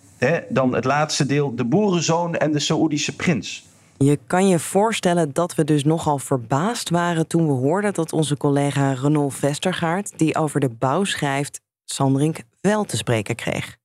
dan 0.49 0.75
het 0.75 0.85
laatste 0.85 1.27
deel: 1.27 1.55
De 1.55 1.65
boerenzoon 1.65 2.35
en 2.35 2.53
de 2.53 2.59
Saoedische 2.59 3.17
prins. 3.17 3.67
Je 3.99 4.19
kan 4.27 4.49
je 4.49 4.59
voorstellen 4.59 5.33
dat 5.33 5.55
we 5.55 5.65
dus 5.65 5.85
nogal 5.85 6.19
verbaasd 6.19 6.91
waren 6.91 7.27
toen 7.27 7.47
we 7.47 7.53
hoorden 7.53 7.95
dat 7.95 8.13
onze 8.13 8.37
collega 8.37 8.93
Renol 8.93 9.31
Vestergaard, 9.31 10.13
die 10.17 10.37
over 10.37 10.61
de 10.61 10.71
bouw 10.79 11.05
schrijft, 11.05 11.61
Sandrink 11.85 12.39
wel 12.69 12.85
te 12.85 12.97
spreken 12.97 13.35
kreeg. 13.35 13.77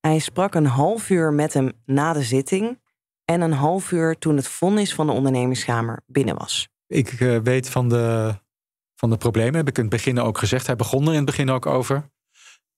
Hij 0.00 0.18
sprak 0.18 0.54
een 0.54 0.66
half 0.66 1.10
uur 1.10 1.32
met 1.32 1.52
hem 1.52 1.72
na 1.84 2.12
de 2.12 2.22
zitting 2.22 2.80
en 3.24 3.40
een 3.40 3.52
half 3.52 3.92
uur 3.92 4.18
toen 4.18 4.36
het 4.36 4.48
vonnis 4.48 4.94
van 4.94 5.06
de 5.06 5.12
ondernemingskamer 5.12 6.02
binnen 6.06 6.36
was. 6.36 6.68
Ik 6.86 7.20
uh, 7.20 7.38
weet 7.38 7.68
van 7.68 7.88
de, 7.88 8.34
van 8.94 9.10
de 9.10 9.16
problemen, 9.16 9.54
heb 9.54 9.68
ik 9.68 9.76
in 9.76 9.82
het 9.82 9.92
begin 9.92 10.18
ook 10.18 10.38
gezegd. 10.38 10.66
Hij 10.66 10.76
begon 10.76 11.02
er 11.02 11.10
in 11.10 11.16
het 11.16 11.24
begin 11.24 11.50
ook 11.50 11.66
over. 11.66 12.10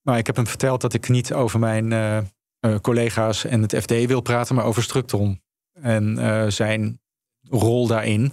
Maar 0.02 0.18
ik 0.18 0.26
heb 0.26 0.36
hem 0.36 0.46
verteld 0.46 0.80
dat 0.80 0.94
ik 0.94 1.08
niet 1.08 1.32
over 1.32 1.58
mijn 1.58 1.90
uh, 1.90 2.18
uh, 2.60 2.76
collega's 2.78 3.44
en 3.44 3.62
het 3.62 3.76
FD 3.76 4.06
wil 4.06 4.20
praten, 4.20 4.54
maar 4.54 4.64
over 4.64 4.82
Structon 4.82 5.42
en 5.72 6.52
zijn 6.52 7.00
rol 7.48 7.86
daarin. 7.86 8.32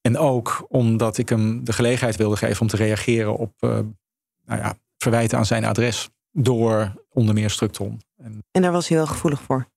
En 0.00 0.18
ook 0.18 0.66
omdat 0.68 1.18
ik 1.18 1.28
hem 1.28 1.64
de 1.64 1.72
gelegenheid 1.72 2.16
wilde 2.16 2.36
geven 2.36 2.60
om 2.60 2.68
te 2.68 2.76
reageren 2.76 3.36
op 3.36 3.52
nou 3.60 4.60
ja, 4.60 4.74
verwijten 4.96 5.38
aan 5.38 5.46
zijn 5.46 5.64
adres 5.64 6.10
door 6.32 7.04
onder 7.08 7.34
meer 7.34 7.50
Structon. 7.50 8.00
En, 8.16 8.44
en 8.50 8.62
daar 8.62 8.72
was 8.72 8.88
hij 8.88 8.96
wel 8.96 9.06
gevoelig 9.06 9.40
voor? 9.40 9.68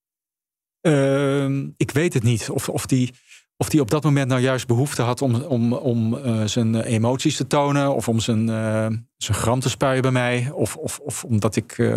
Uh, 0.81 1.45
ik 1.77 1.91
weet 1.91 2.13
het 2.13 2.23
niet. 2.23 2.49
Of, 2.49 2.69
of, 2.69 2.85
die, 2.85 3.13
of 3.57 3.69
die 3.69 3.81
op 3.81 3.91
dat 3.91 4.03
moment 4.03 4.27
nou 4.27 4.41
juist 4.41 4.67
behoefte 4.67 5.01
had 5.01 5.21
om, 5.21 5.35
om, 5.35 5.73
om 5.73 6.13
uh, 6.13 6.45
zijn 6.45 6.81
emoties 6.81 7.35
te 7.35 7.47
tonen. 7.47 7.95
Of 7.95 8.07
om 8.07 8.19
zijn, 8.19 8.47
uh, 8.47 8.87
zijn 9.17 9.37
gram 9.37 9.59
te 9.59 9.69
spuien 9.69 10.01
bij 10.01 10.11
mij. 10.11 10.51
Of, 10.53 10.75
of, 10.75 10.99
of 10.99 11.23
omdat 11.23 11.55
ik 11.55 11.93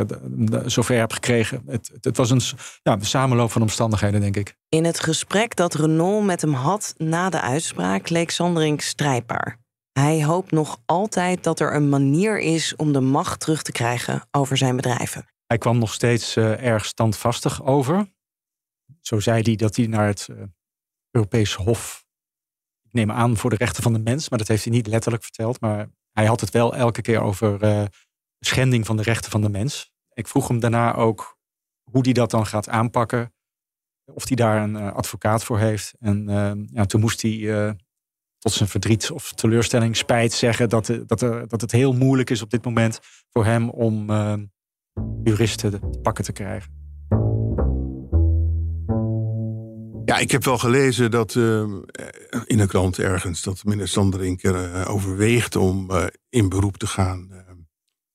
zover 0.67 0.99
heb 0.99 1.13
gekregen. 1.13 1.63
Het, 1.67 1.91
het, 1.93 2.05
het 2.05 2.17
was 2.17 2.31
een, 2.31 2.41
ja, 2.83 2.93
een 2.93 3.07
samenloop 3.07 3.53
van 3.53 3.63
omstandigheden, 3.63 4.21
denk 4.21 4.37
ik. 4.37 4.57
In 4.69 4.85
het 4.85 5.01
gesprek 5.01 5.57
dat 5.57 5.75
Renault 5.75 6.25
met 6.25 6.41
hem 6.41 6.55
had 6.55 6.95
na 6.97 7.31
de 7.31 7.41
uitspraak 7.41 8.09
leek 8.09 8.31
Sandring 8.31 8.83
strijdbaar. 8.83 9.65
Hij 9.99 10.25
hoopt 10.25 10.51
nog 10.51 10.83
altijd 10.85 11.45
dat 11.45 11.61
er 11.61 11.75
een 11.75 11.89
manier 11.89 12.41
is 12.41 12.77
om 12.77 12.93
de 12.93 13.01
macht 13.01 13.41
terug 13.41 13.63
te 13.63 13.73
krijgen 13.73 14.29
over 14.31 14.57
zijn 14.57 14.77
bedrijven. 14.77 15.27
Hij 15.47 15.59
kwam 15.59 15.79
nog 15.79 15.93
steeds 15.93 16.37
uh, 16.37 16.65
erg 16.65 16.85
standvastig 16.85 17.65
over. 17.65 18.13
Zo 19.01 19.21
zei 19.21 19.43
hij 19.43 19.57
dat 19.57 19.77
hij 19.77 19.87
naar 19.87 20.07
het 20.07 20.29
uh, 20.31 20.43
Europese 21.11 21.63
Hof, 21.63 22.05
ik 22.83 22.93
neem 22.93 23.11
aan 23.11 23.37
voor 23.37 23.51
de 23.51 23.57
rechten 23.57 23.83
van 23.83 23.93
de 23.93 23.99
mens, 23.99 24.29
maar 24.29 24.39
dat 24.39 24.49
heeft 24.49 24.65
hij 24.65 24.73
niet 24.73 24.87
letterlijk 24.87 25.23
verteld. 25.23 25.61
Maar 25.61 25.89
hij 26.13 26.27
had 26.27 26.41
het 26.41 26.51
wel 26.51 26.75
elke 26.75 27.03
keer 27.03 27.21
over 27.21 27.65
uh, 27.65 27.85
schending 28.39 28.87
van 28.87 28.97
de 28.97 29.03
rechten 29.03 29.31
van 29.31 29.41
de 29.41 29.51
mens. 29.51 29.93
Ik 30.13 30.29
vroeg 30.29 30.49
hem 30.49 30.61
daarna 30.61 30.95
ook 30.95 31.39
hoe 31.91 32.03
hij 32.03 32.13
dat 32.13 32.31
dan 32.31 32.47
gaat 32.47 32.69
aanpakken. 32.69 33.35
of 34.05 34.27
hij 34.27 34.37
daar 34.37 34.63
een 34.63 34.77
advocaat 34.77 35.45
voor 35.45 35.59
heeft. 35.59 35.95
En 35.99 36.27
ja, 36.73 36.85
toen 36.85 37.01
moest 37.01 37.23
hij 37.23 37.77
zijn 38.53 38.69
verdriet 38.69 39.11
of 39.11 39.33
teleurstelling, 39.33 39.97
spijt 39.97 40.33
zeggen 40.33 40.69
dat, 40.69 40.99
dat, 41.07 41.21
er, 41.21 41.49
dat 41.49 41.61
het 41.61 41.73
heel 41.73 41.93
moeilijk 41.93 42.31
is 42.31 42.43
op 42.43 42.51
dit 42.51 42.65
moment 42.65 42.99
voor 43.31 43.45
hem 43.45 43.71
om 43.71 44.11
juristen 45.25 45.71
te 45.71 45.99
pakken 46.03 46.25
te 46.25 46.33
krijgen. 46.33 46.85
Ja, 50.05 50.19
ik 50.19 50.31
heb 50.31 50.45
wel 50.45 50.59
gelezen 50.59 51.11
dat 51.11 51.35
in 51.35 52.59
een 52.59 52.69
krant 52.69 52.99
ergens 52.99 53.43
dat 53.43 53.65
meneer 53.65 53.89
Sanderink 53.89 54.43
uh, 54.43 54.85
overweegt 54.89 55.57
om 55.57 55.91
in 56.29 56.49
beroep 56.49 56.77
te 56.77 56.87
gaan 56.87 57.45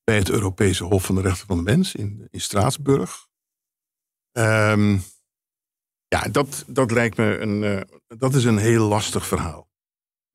bij 0.03 0.17
het 0.17 0.29
Europese 0.29 0.83
Hof 0.83 1.05
van 1.05 1.15
de 1.15 1.21
Rechten 1.21 1.47
van 1.47 1.57
de 1.57 1.63
Mens 1.63 1.95
in, 1.95 2.27
in 2.29 2.41
Straatsburg. 2.41 3.27
Um, 4.31 5.03
ja, 6.07 6.21
dat, 6.31 6.63
dat 6.67 6.91
lijkt 6.91 7.17
me 7.17 7.37
een, 7.37 7.85
dat 8.07 8.33
is 8.33 8.43
een 8.43 8.57
heel 8.57 8.87
lastig 8.87 9.27
verhaal. 9.27 9.70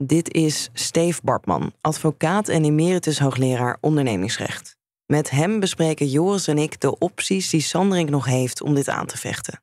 Dit 0.05 0.33
is 0.33 0.69
Steve 0.73 1.21
Bartman, 1.25 1.73
advocaat 1.81 2.49
en 2.49 2.65
emeritus 2.65 3.19
hoogleraar 3.19 3.79
ondernemingsrecht. 3.81 4.77
Met 5.07 5.31
hem 5.31 5.61
bespreken 5.61 6.09
Joris 6.09 6.47
en 6.47 6.59
ik 6.59 6.81
de 6.81 6.99
opties 6.99 7.51
die 7.51 7.61
Sanderink 7.61 8.11
nog 8.11 8.25
heeft 8.25 8.63
om 8.63 8.75
dit 8.75 8.89
aan 8.89 9.07
te 9.07 9.17
vechten. 9.17 9.63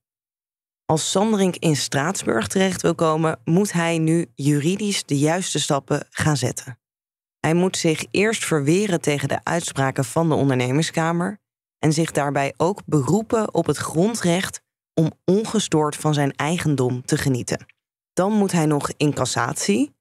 Als 0.85 1.11
Sanderink 1.11 1.55
in 1.55 1.75
Straatsburg 1.75 2.47
terecht 2.47 2.81
wil 2.81 2.95
komen, 2.95 3.39
moet 3.43 3.71
hij 3.71 3.97
nu 3.97 4.25
juridisch 4.35 5.05
de 5.05 5.17
juiste 5.17 5.59
stappen 5.59 6.07
gaan 6.09 6.37
zetten. 6.37 6.79
Hij 7.39 7.53
moet 7.53 7.77
zich 7.77 8.05
eerst 8.11 8.45
verweren 8.45 9.01
tegen 9.01 9.27
de 9.27 9.43
uitspraken 9.43 10.05
van 10.05 10.29
de 10.29 10.35
ondernemingskamer 10.35 11.39
en 11.79 11.93
zich 11.93 12.11
daarbij 12.11 12.53
ook 12.57 12.81
beroepen 12.85 13.53
op 13.53 13.65
het 13.65 13.77
grondrecht 13.77 14.61
om 14.93 15.11
ongestoord 15.25 15.95
van 15.95 16.13
zijn 16.13 16.35
eigendom 16.35 17.05
te 17.05 17.17
genieten. 17.17 17.65
Dan 18.13 18.31
moet 18.31 18.51
hij 18.51 18.65
nog 18.65 18.91
in 18.97 19.13
cassatie 19.13 19.93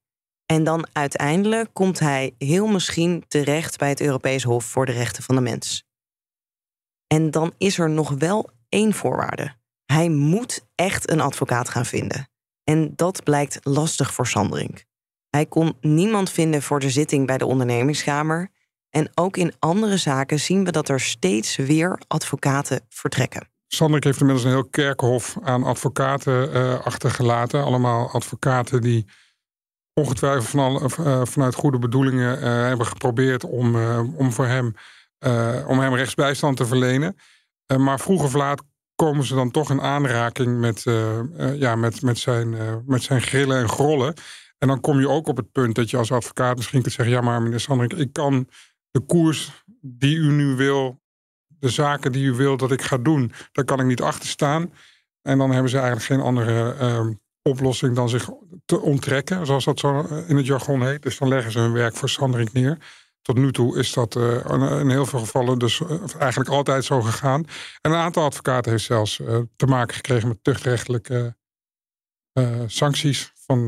en 0.53 0.63
dan 0.63 0.87
uiteindelijk 0.91 1.69
komt 1.73 1.99
hij 1.99 2.35
heel 2.37 2.67
misschien 2.67 3.23
terecht 3.27 3.77
bij 3.77 3.89
het 3.89 4.01
Europees 4.01 4.43
Hof 4.43 4.65
voor 4.65 4.85
de 4.85 4.91
Rechten 4.91 5.23
van 5.23 5.35
de 5.35 5.41
Mens. 5.41 5.83
En 7.07 7.31
dan 7.31 7.53
is 7.57 7.79
er 7.79 7.89
nog 7.89 8.09
wel 8.09 8.49
één 8.69 8.93
voorwaarde. 8.93 9.55
Hij 9.85 10.09
moet 10.09 10.65
echt 10.75 11.09
een 11.09 11.21
advocaat 11.21 11.69
gaan 11.69 11.85
vinden. 11.85 12.29
En 12.63 12.93
dat 12.95 13.23
blijkt 13.23 13.59
lastig 13.61 14.13
voor 14.13 14.27
Sanderink. 14.27 14.83
Hij 15.29 15.45
kon 15.45 15.77
niemand 15.81 16.29
vinden 16.29 16.61
voor 16.61 16.79
de 16.79 16.89
zitting 16.89 17.27
bij 17.27 17.37
de 17.37 17.45
ondernemingskamer. 17.45 18.51
En 18.89 19.09
ook 19.13 19.37
in 19.37 19.53
andere 19.59 19.97
zaken 19.97 20.39
zien 20.39 20.65
we 20.65 20.71
dat 20.71 20.89
er 20.89 20.99
steeds 20.99 21.55
weer 21.55 22.01
advocaten 22.07 22.81
vertrekken. 22.89 23.47
Sanderink 23.67 24.03
heeft 24.03 24.19
inmiddels 24.19 24.45
een 24.45 24.53
heel 24.53 24.69
kerkhof 24.69 25.37
aan 25.41 25.63
advocaten 25.63 26.55
uh, 26.55 26.85
achtergelaten. 26.85 27.63
Allemaal 27.63 28.11
advocaten 28.11 28.81
die 28.81 29.05
ongetwijfeld 29.93 30.47
van 30.47 30.91
uh, 30.99 31.25
vanuit 31.25 31.55
goede 31.55 31.79
bedoelingen 31.79 32.37
uh, 32.37 32.43
hebben 32.43 32.85
geprobeerd 32.85 33.43
om, 33.43 33.75
om 34.15 34.31
voor 34.31 34.45
hem, 34.45 34.73
om 35.67 35.79
hem 35.79 35.95
rechtsbijstand 35.95 36.57
te 36.57 36.65
verlenen. 36.65 37.15
maar 37.77 37.99
vroeg 37.99 38.23
of 38.23 38.33
laat 38.33 38.63
komen 38.95 39.25
ze 39.25 39.35
dan 39.35 39.51
toch 39.51 39.69
in 39.69 39.81
aanraking 39.81 40.59
met, 40.59 40.83
ja, 41.55 41.75
met, 41.75 42.01
met, 42.01 42.17
zijn, 42.17 42.55
met 42.85 43.03
zijn 43.03 43.21
grillen 43.21 43.57
en 43.57 43.69
grollen. 43.69 44.13
En 44.57 44.67
dan 44.67 44.81
kom 44.81 44.99
je 44.99 45.09
ook 45.09 45.27
op 45.27 45.37
het 45.37 45.51
punt 45.51 45.75
dat 45.75 45.89
je 45.89 45.97
als 45.97 46.11
advocaat 46.11 46.55
misschien 46.55 46.81
kunt 46.81 46.93
zeggen: 46.93 47.13
Ja, 47.13 47.21
maar 47.21 47.41
meneer 47.41 47.59
Sandring, 47.59 47.93
ik 47.93 48.13
kan 48.13 48.47
de 48.91 48.99
koers 48.99 49.63
die 49.81 50.15
u 50.15 50.31
nu 50.31 50.55
wil, 50.55 51.01
de 51.47 51.69
zaken 51.69 52.11
die 52.11 52.25
u 52.25 52.33
wil 52.33 52.57
dat 52.57 52.71
ik 52.71 52.81
ga 52.81 52.97
doen, 52.97 53.31
daar 53.51 53.65
kan 53.65 53.79
ik 53.79 53.85
niet 53.85 54.01
achter 54.01 54.29
staan. 54.29 54.73
En 55.21 55.37
dan 55.37 55.51
hebben 55.51 55.69
ze 55.69 55.77
eigenlijk 55.77 56.05
geen 56.05 56.21
andere 56.21 56.75
oplossing 57.49 57.95
dan 57.95 58.09
zich 58.09 58.29
te 58.65 58.79
onttrekken, 58.79 59.45
zoals 59.45 59.65
dat 59.65 59.79
zo 59.79 59.99
in 60.27 60.37
het 60.37 60.45
jargon 60.45 60.85
heet. 60.85 61.01
Dus 61.01 61.17
dan 61.17 61.27
leggen 61.27 61.51
ze 61.51 61.59
hun 61.59 61.73
werk 61.73 61.95
voor 61.95 62.49
neer. 62.53 62.77
Tot 63.21 63.37
nu 63.37 63.51
toe 63.51 63.77
is 63.77 63.93
dat 63.93 64.15
uh, 64.15 64.79
in 64.79 64.89
heel 64.89 65.05
veel 65.05 65.19
gevallen 65.19 65.59
dus 65.59 65.79
uh, 65.79 65.89
eigenlijk 66.19 66.49
altijd 66.49 66.85
zo 66.85 67.01
gegaan. 67.01 67.45
En 67.81 67.91
een 67.91 67.97
aantal 67.97 68.23
advocaten 68.23 68.71
heeft 68.71 68.83
zelfs 68.83 69.15
te 69.55 69.65
maken 69.65 69.95
gekregen 69.95 70.27
met 70.27 70.43
tuchtrechtelijke 70.43 71.35
sancties. 72.65 73.31
Van, 73.35 73.63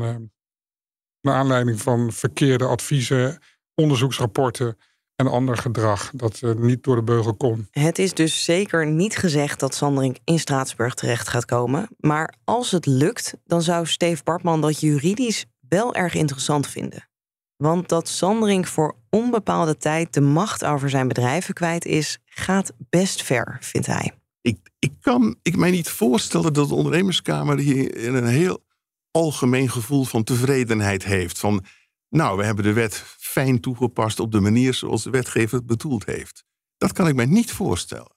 naar 1.20 1.34
aanleiding 1.34 1.80
van 1.80 2.12
verkeerde 2.12 2.66
adviezen, 2.66 3.38
onderzoeksrapporten 3.74 4.78
en 5.16 5.26
ander 5.30 5.56
gedrag 5.56 6.10
dat 6.14 6.42
niet 6.58 6.82
door 6.82 6.96
de 6.96 7.02
beugel 7.02 7.34
kon. 7.34 7.68
Het 7.70 7.98
is 7.98 8.14
dus 8.14 8.44
zeker 8.44 8.86
niet 8.86 9.16
gezegd 9.16 9.60
dat 9.60 9.74
Sanderink 9.74 10.16
in 10.24 10.38
Straatsburg 10.38 10.94
terecht 10.94 11.28
gaat 11.28 11.44
komen. 11.44 11.88
Maar 11.98 12.34
als 12.44 12.70
het 12.70 12.86
lukt, 12.86 13.36
dan 13.44 13.62
zou 13.62 13.86
Steve 13.86 14.22
Bartman 14.24 14.60
dat 14.60 14.80
juridisch 14.80 15.44
wel 15.68 15.94
erg 15.94 16.14
interessant 16.14 16.66
vinden. 16.66 17.08
Want 17.56 17.88
dat 17.88 18.08
Sanderink 18.08 18.66
voor 18.66 18.96
onbepaalde 19.10 19.76
tijd 19.76 20.14
de 20.14 20.20
macht 20.20 20.64
over 20.64 20.90
zijn 20.90 21.08
bedrijven 21.08 21.54
kwijt 21.54 21.84
is, 21.84 22.18
gaat 22.24 22.72
best 22.88 23.22
ver, 23.22 23.56
vindt 23.60 23.86
hij. 23.86 24.12
Ik, 24.40 24.58
ik 24.78 24.92
kan 25.00 25.36
ik 25.42 25.56
mij 25.56 25.70
niet 25.70 25.88
voorstellen 25.88 26.52
dat 26.52 26.68
de 26.68 26.74
ondernemerskamer 26.74 27.58
hier 27.58 28.06
een 28.14 28.26
heel 28.26 28.64
algemeen 29.10 29.70
gevoel 29.70 30.04
van 30.04 30.24
tevredenheid 30.24 31.04
heeft. 31.04 31.38
Van, 31.38 31.64
nou, 32.08 32.36
we 32.36 32.44
hebben 32.44 32.64
de 32.64 32.72
wet 32.72 32.94
fijn 33.18 33.60
toegepast 33.60 34.20
op 34.20 34.32
de 34.32 34.40
manier 34.40 34.74
zoals 34.74 35.02
de 35.02 35.10
wetgever 35.10 35.56
het 35.56 35.66
bedoeld 35.66 36.06
heeft. 36.06 36.44
Dat 36.76 36.92
kan 36.92 37.08
ik 37.08 37.14
mij 37.14 37.26
niet 37.26 37.52
voorstellen. 37.52 38.14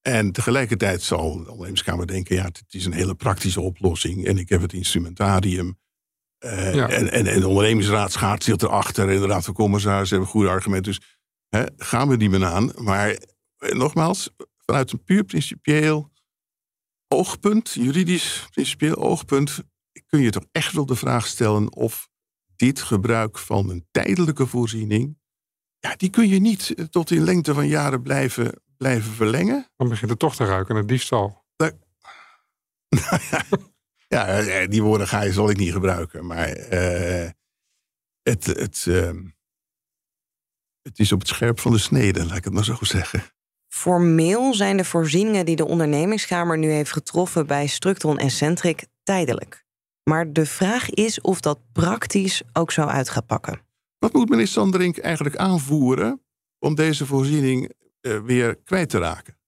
En 0.00 0.32
tegelijkertijd 0.32 1.02
zal 1.02 1.32
de 1.32 1.50
ondernemerskamer 1.50 2.06
denken, 2.06 2.36
ja, 2.36 2.44
het 2.44 2.64
is 2.68 2.84
een 2.84 2.92
hele 2.92 3.14
praktische 3.14 3.60
oplossing 3.60 4.26
en 4.26 4.38
ik 4.38 4.48
heb 4.48 4.60
het 4.60 4.72
instrumentarium 4.72 5.78
uh, 6.44 6.76
en, 6.76 7.12
en, 7.12 7.26
en, 7.26 7.40
de 7.40 7.48
ondernemingsraad 7.48 8.12
schaart 8.12 8.44
zich 8.44 8.56
erachter. 8.56 9.08
En 9.08 9.20
de 9.20 9.26
raad 9.26 9.44
van 9.44 9.54
commissarissen 9.54 10.16
hebben 10.16 10.34
goede 10.34 10.48
argumenten. 10.48 10.92
Dus 10.92 11.18
hè, 11.48 11.64
gaan 11.76 12.08
we 12.08 12.16
die 12.16 12.30
men 12.30 12.44
aan. 12.44 12.72
Maar 12.76 13.08
eh, 13.56 13.72
nogmaals, 13.72 14.30
vanuit 14.56 14.92
een 14.92 15.04
puur 15.04 15.24
principieel 15.24 16.12
oogpunt, 17.08 17.70
juridisch 17.70 18.46
principieel 18.50 18.96
oogpunt, 18.96 19.58
kun 20.06 20.20
je 20.20 20.30
toch 20.30 20.46
echt 20.52 20.72
wel 20.72 20.86
de 20.86 20.96
vraag 20.96 21.26
stellen 21.26 21.72
of 21.72 22.08
dit 22.56 22.80
gebruik 22.80 23.38
van 23.38 23.70
een 23.70 23.86
tijdelijke 23.90 24.46
voorziening, 24.46 25.18
ja, 25.78 25.96
die 25.96 26.10
kun 26.10 26.28
je 26.28 26.40
niet 26.40 26.74
eh, 26.74 26.84
tot 26.84 27.10
in 27.10 27.24
lengte 27.24 27.54
van 27.54 27.68
jaren 27.68 28.02
blijven, 28.02 28.62
blijven 28.76 29.12
verlengen. 29.12 29.68
Dan 29.76 29.88
begint 29.88 30.10
het 30.10 30.18
toch 30.18 30.36
te 30.36 30.44
ruiken 30.44 30.74
naar 30.74 30.86
diefstal. 30.86 31.44
Nou, 32.88 33.20
ja, 33.30 33.44
ja, 34.08 34.26
eh, 34.26 34.68
die 34.68 34.82
woorden 34.82 35.08
ga 35.08 35.22
je, 35.22 35.32
zal 35.32 35.50
ik 35.50 35.56
niet 35.56 35.72
gebruiken. 35.72 36.26
Maar 36.26 36.48
uh, 36.48 37.28
het, 38.22 38.46
het, 38.46 38.84
uh, 38.88 39.10
het 40.82 40.98
is 40.98 41.12
op 41.12 41.18
het 41.18 41.28
scherp 41.28 41.60
van 41.60 41.72
de 41.72 41.78
snede, 41.78 42.26
laat 42.26 42.36
ik 42.36 42.44
het 42.44 42.52
maar 42.52 42.64
zo 42.64 42.76
zeggen. 42.80 43.22
Formeel 43.68 44.54
zijn 44.54 44.76
de 44.76 44.84
voorzieningen 44.84 45.46
die 45.46 45.56
de 45.56 45.66
ondernemingskamer 45.66 46.58
nu 46.58 46.70
heeft 46.70 46.92
getroffen 46.92 47.46
bij 47.46 47.66
Structron 47.66 48.18
en 48.18 48.30
Centric 48.30 48.86
tijdelijk. 49.02 49.65
Maar 50.10 50.32
de 50.32 50.46
vraag 50.46 50.90
is 50.90 51.20
of 51.20 51.40
dat 51.40 51.58
praktisch 51.72 52.42
ook 52.52 52.72
zo 52.72 52.82
uit 52.82 53.08
gaat 53.08 53.26
pakken. 53.26 53.60
Wat 53.98 54.12
moet 54.12 54.28
meneer 54.28 54.46
Sanderink 54.46 54.98
eigenlijk 54.98 55.36
aanvoeren 55.36 56.22
om 56.58 56.74
deze 56.74 57.06
voorziening 57.06 57.72
uh, 58.00 58.20
weer 58.20 58.56
kwijt 58.56 58.88
te 58.88 58.98
raken? 58.98 59.38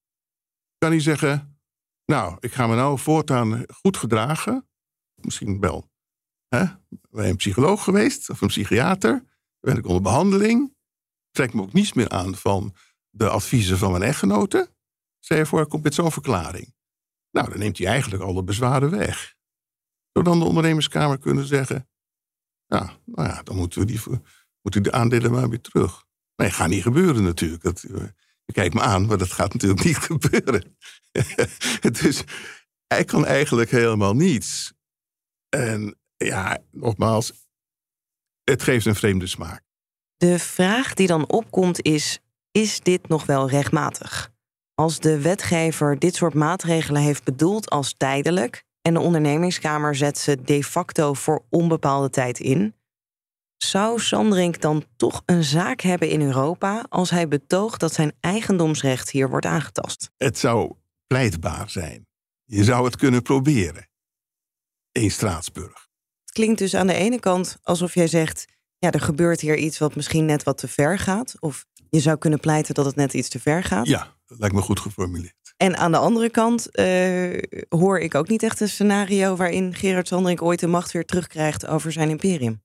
Kan 0.79 0.91
hij 0.91 1.01
zeggen, 1.01 1.61
nou, 2.05 2.37
ik 2.41 2.53
ga 2.53 2.67
me 2.67 2.75
nou 2.75 2.99
voortaan 2.99 3.65
goed 3.69 3.97
gedragen. 3.97 4.69
Misschien 5.15 5.61
wel 5.61 5.91
hè, 6.49 6.65
bij 7.11 7.29
een 7.29 7.37
psycholoog 7.37 7.85
geweest 7.85 8.31
of 8.31 8.41
een 8.41 8.49
psychiater. 8.49 9.25
Ben 9.61 9.77
ik 9.77 9.87
onder 9.87 10.03
behandeling. 10.03 10.75
Trek 11.31 11.55
me 11.55 11.63
ook 11.63 11.73
niets 11.73 11.93
meer 11.93 12.09
aan 12.09 12.37
van 12.37 12.75
de 13.11 13.29
adviezen 13.29 13.79
van 13.79 13.91
mijn 13.91 14.03
echtgenote. 14.03 14.71
Zij 15.19 15.47
voor 15.47 15.67
komt 15.67 15.83
met 15.83 15.95
zo'n 15.95 16.13
verklaring. 16.13 16.75
Nou, 17.31 17.49
dan 17.51 17.59
neemt 17.59 17.79
hij 17.79 17.87
eigenlijk 17.87 18.23
alle 18.23 18.45
bezwaren 18.45 18.91
weg. 18.91 19.37
Dan 20.23 20.39
de 20.39 20.45
ondernemerskamer 20.45 21.19
kunnen 21.19 21.47
zeggen: 21.47 21.89
Ja, 22.67 22.99
nou 23.05 23.29
ja, 23.29 23.43
dan 23.43 23.57
moeten 23.57 23.81
we, 23.81 23.87
die, 23.87 24.01
moeten 24.63 24.83
de 24.83 24.93
aandelen 24.93 25.31
maar 25.31 25.49
weer 25.49 25.61
terug. 25.61 26.05
Nee, 26.37 26.51
gaat 26.51 26.69
niet 26.69 26.83
gebeuren 26.83 27.23
natuurlijk. 27.23 27.63
Dat, 27.63 27.83
eh, 27.83 28.05
Kijk 28.53 28.75
me 28.75 28.81
aan, 28.81 29.07
maar 29.07 29.19
dat 29.19 29.33
gaat 29.33 29.53
natuurlijk 29.53 29.85
niet 29.89 29.97
gebeuren. 29.97 30.77
dus 32.03 32.25
hij 32.87 33.05
kan 33.05 33.27
eigenlijk 33.27 33.71
helemaal 33.71 34.15
niets. 34.15 34.73
En 35.49 35.99
ja, 36.17 36.59
nogmaals, 36.71 37.33
het 38.45 38.63
geeft 38.63 38.87
een 38.87 38.95
vreemde 38.95 39.27
smaak. 39.27 39.63
De 40.17 40.39
vraag 40.39 40.95
die 40.95 41.07
dan 41.07 41.29
opkomt 41.29 41.83
is: 41.83 42.21
is 42.51 42.81
dit 42.81 43.09
nog 43.09 43.27
wel 43.27 43.49
rechtmatig? 43.49 44.31
Als 44.75 44.99
de 44.99 45.21
wetgever 45.21 45.99
dit 45.99 46.15
soort 46.15 46.35
maatregelen 46.35 47.03
heeft 47.03 47.25
bedoeld 47.25 47.71
als 47.71 47.95
tijdelijk 47.97 48.65
en 48.83 48.95
de 48.95 49.01
ondernemingskamer 49.01 49.95
zet 49.95 50.19
ze 50.19 50.43
de 50.43 50.65
facto 50.65 51.15
voor 51.15 51.45
onbepaalde 51.51 52.11
tijd 52.11 52.39
in, 52.39 52.75
zou 53.59 54.01
Sanderink 54.01 54.61
dan 54.61 54.85
toch 54.97 55.23
een 55.27 55.45
zaak 55.45 55.81
hebben 55.81 56.09
in 56.09 56.23
Europa 56.23 56.87
als 56.89 57.11
hij 57.11 57.29
betoogt 57.29 57.81
dat 57.81 57.95
zijn 57.95 58.13
eigendomsrecht 58.21 59.11
hier 59.11 59.29
wordt 59.29 59.47
aangetast? 59.47 60.11
Het 60.17 60.39
zou 60.39 60.73
pleitbaar 61.07 61.71
zijn. 61.71 62.07
Je 62.45 62.65
zou 62.65 62.85
het 62.85 62.97
kunnen 62.97 63.23
proberen. 63.23 63.89
In 64.93 65.11
Straatsburg. 65.11 65.89
Het 66.21 66.33
klinkt 66.33 66.59
dus 66.59 66.75
aan 66.75 66.87
de 66.87 66.95
ene 66.95 67.21
kant 67.21 67.59
alsof 67.63 67.95
jij 67.95 68.07
zegt: 68.07 68.47
ja, 68.79 68.91
er 68.91 69.01
gebeurt 69.01 69.41
hier 69.41 69.57
iets 69.57 69.79
wat 69.79 69.97
misschien 69.97 70.25
net 70.25 70.43
wat 70.43 70.59
te 70.59 70.69
ver 70.69 70.99
gaat. 70.99 71.35
Of 71.41 71.67
je 71.91 72.01
zou 72.01 72.19
kunnen 72.19 72.41
pleiten 72.41 72.75
dat 72.75 72.85
het 72.85 72.97
net 72.97 73.15
iets 73.15 73.29
te 73.29 73.41
ver 73.41 73.65
gaat. 73.65 73.87
Ja, 73.87 74.17
dat 74.27 74.39
lijkt 74.39 74.55
me 74.55 74.61
goed 74.61 74.81
geformuleerd. 74.81 75.35
En 75.59 75.77
aan 75.77 75.93
de 75.93 75.99
andere 75.99 76.31
kant 76.31 76.71
eh, 76.71 77.39
hoor 77.69 78.01
ik 78.01 78.15
ook 78.15 78.29
niet 78.29 78.43
echt 78.43 78.61
een 78.61 78.69
scenario 78.69 79.37
waarin 79.37 79.75
Gerard 79.75 80.09
Sandring 80.09 80.41
ooit 80.41 80.61
de 80.61 80.67
macht 80.67 80.93
weer 80.93 81.05
terugkrijgt 81.05 81.67
over 81.67 81.93
zijn 81.93 82.11
imperium. 82.11 82.63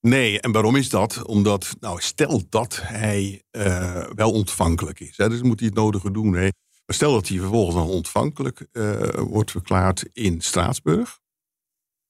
Nee, 0.00 0.40
en 0.40 0.52
waarom 0.52 0.76
is 0.76 0.88
dat? 0.88 1.24
Omdat, 1.24 1.76
nou, 1.80 2.00
stel 2.00 2.42
dat 2.48 2.80
hij 2.82 3.42
uh, 3.50 4.06
wel 4.14 4.32
ontvankelijk 4.32 5.00
is. 5.00 5.16
Hè, 5.16 5.28
dus 5.28 5.42
moet 5.42 5.58
hij 5.58 5.68
het 5.68 5.76
nodige 5.76 6.10
doen. 6.10 6.34
Hè. 6.34 6.48
Maar 6.86 6.96
stel 6.96 7.12
dat 7.12 7.28
hij 7.28 7.38
vervolgens 7.38 7.76
dan 7.76 7.86
ontvankelijk 7.86 8.66
uh, 8.72 9.10
wordt 9.10 9.50
verklaard 9.50 10.08
in 10.12 10.40
Straatsburg. 10.40 11.18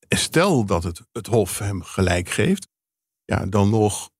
En 0.08 0.18
stel 0.18 0.64
dat 0.64 0.82
het, 0.82 1.00
het 1.12 1.26
Hof 1.26 1.58
hem 1.58 1.82
gelijk 1.82 2.28
geeft. 2.28 2.68
Ja, 3.24 3.46
dan 3.46 3.70
nog 3.70 4.10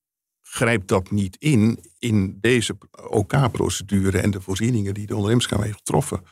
grijpt 0.56 0.88
dat 0.88 1.10
niet 1.10 1.36
in 1.38 1.78
in 1.98 2.38
deze 2.40 2.76
OK-procedure 3.10 4.18
en 4.18 4.30
de 4.30 4.40
voorzieningen 4.40 4.94
die 4.94 5.06
de 5.06 5.14
ondernemerskamer 5.14 5.64
heeft 5.64 5.78
getroffen. 5.78 6.22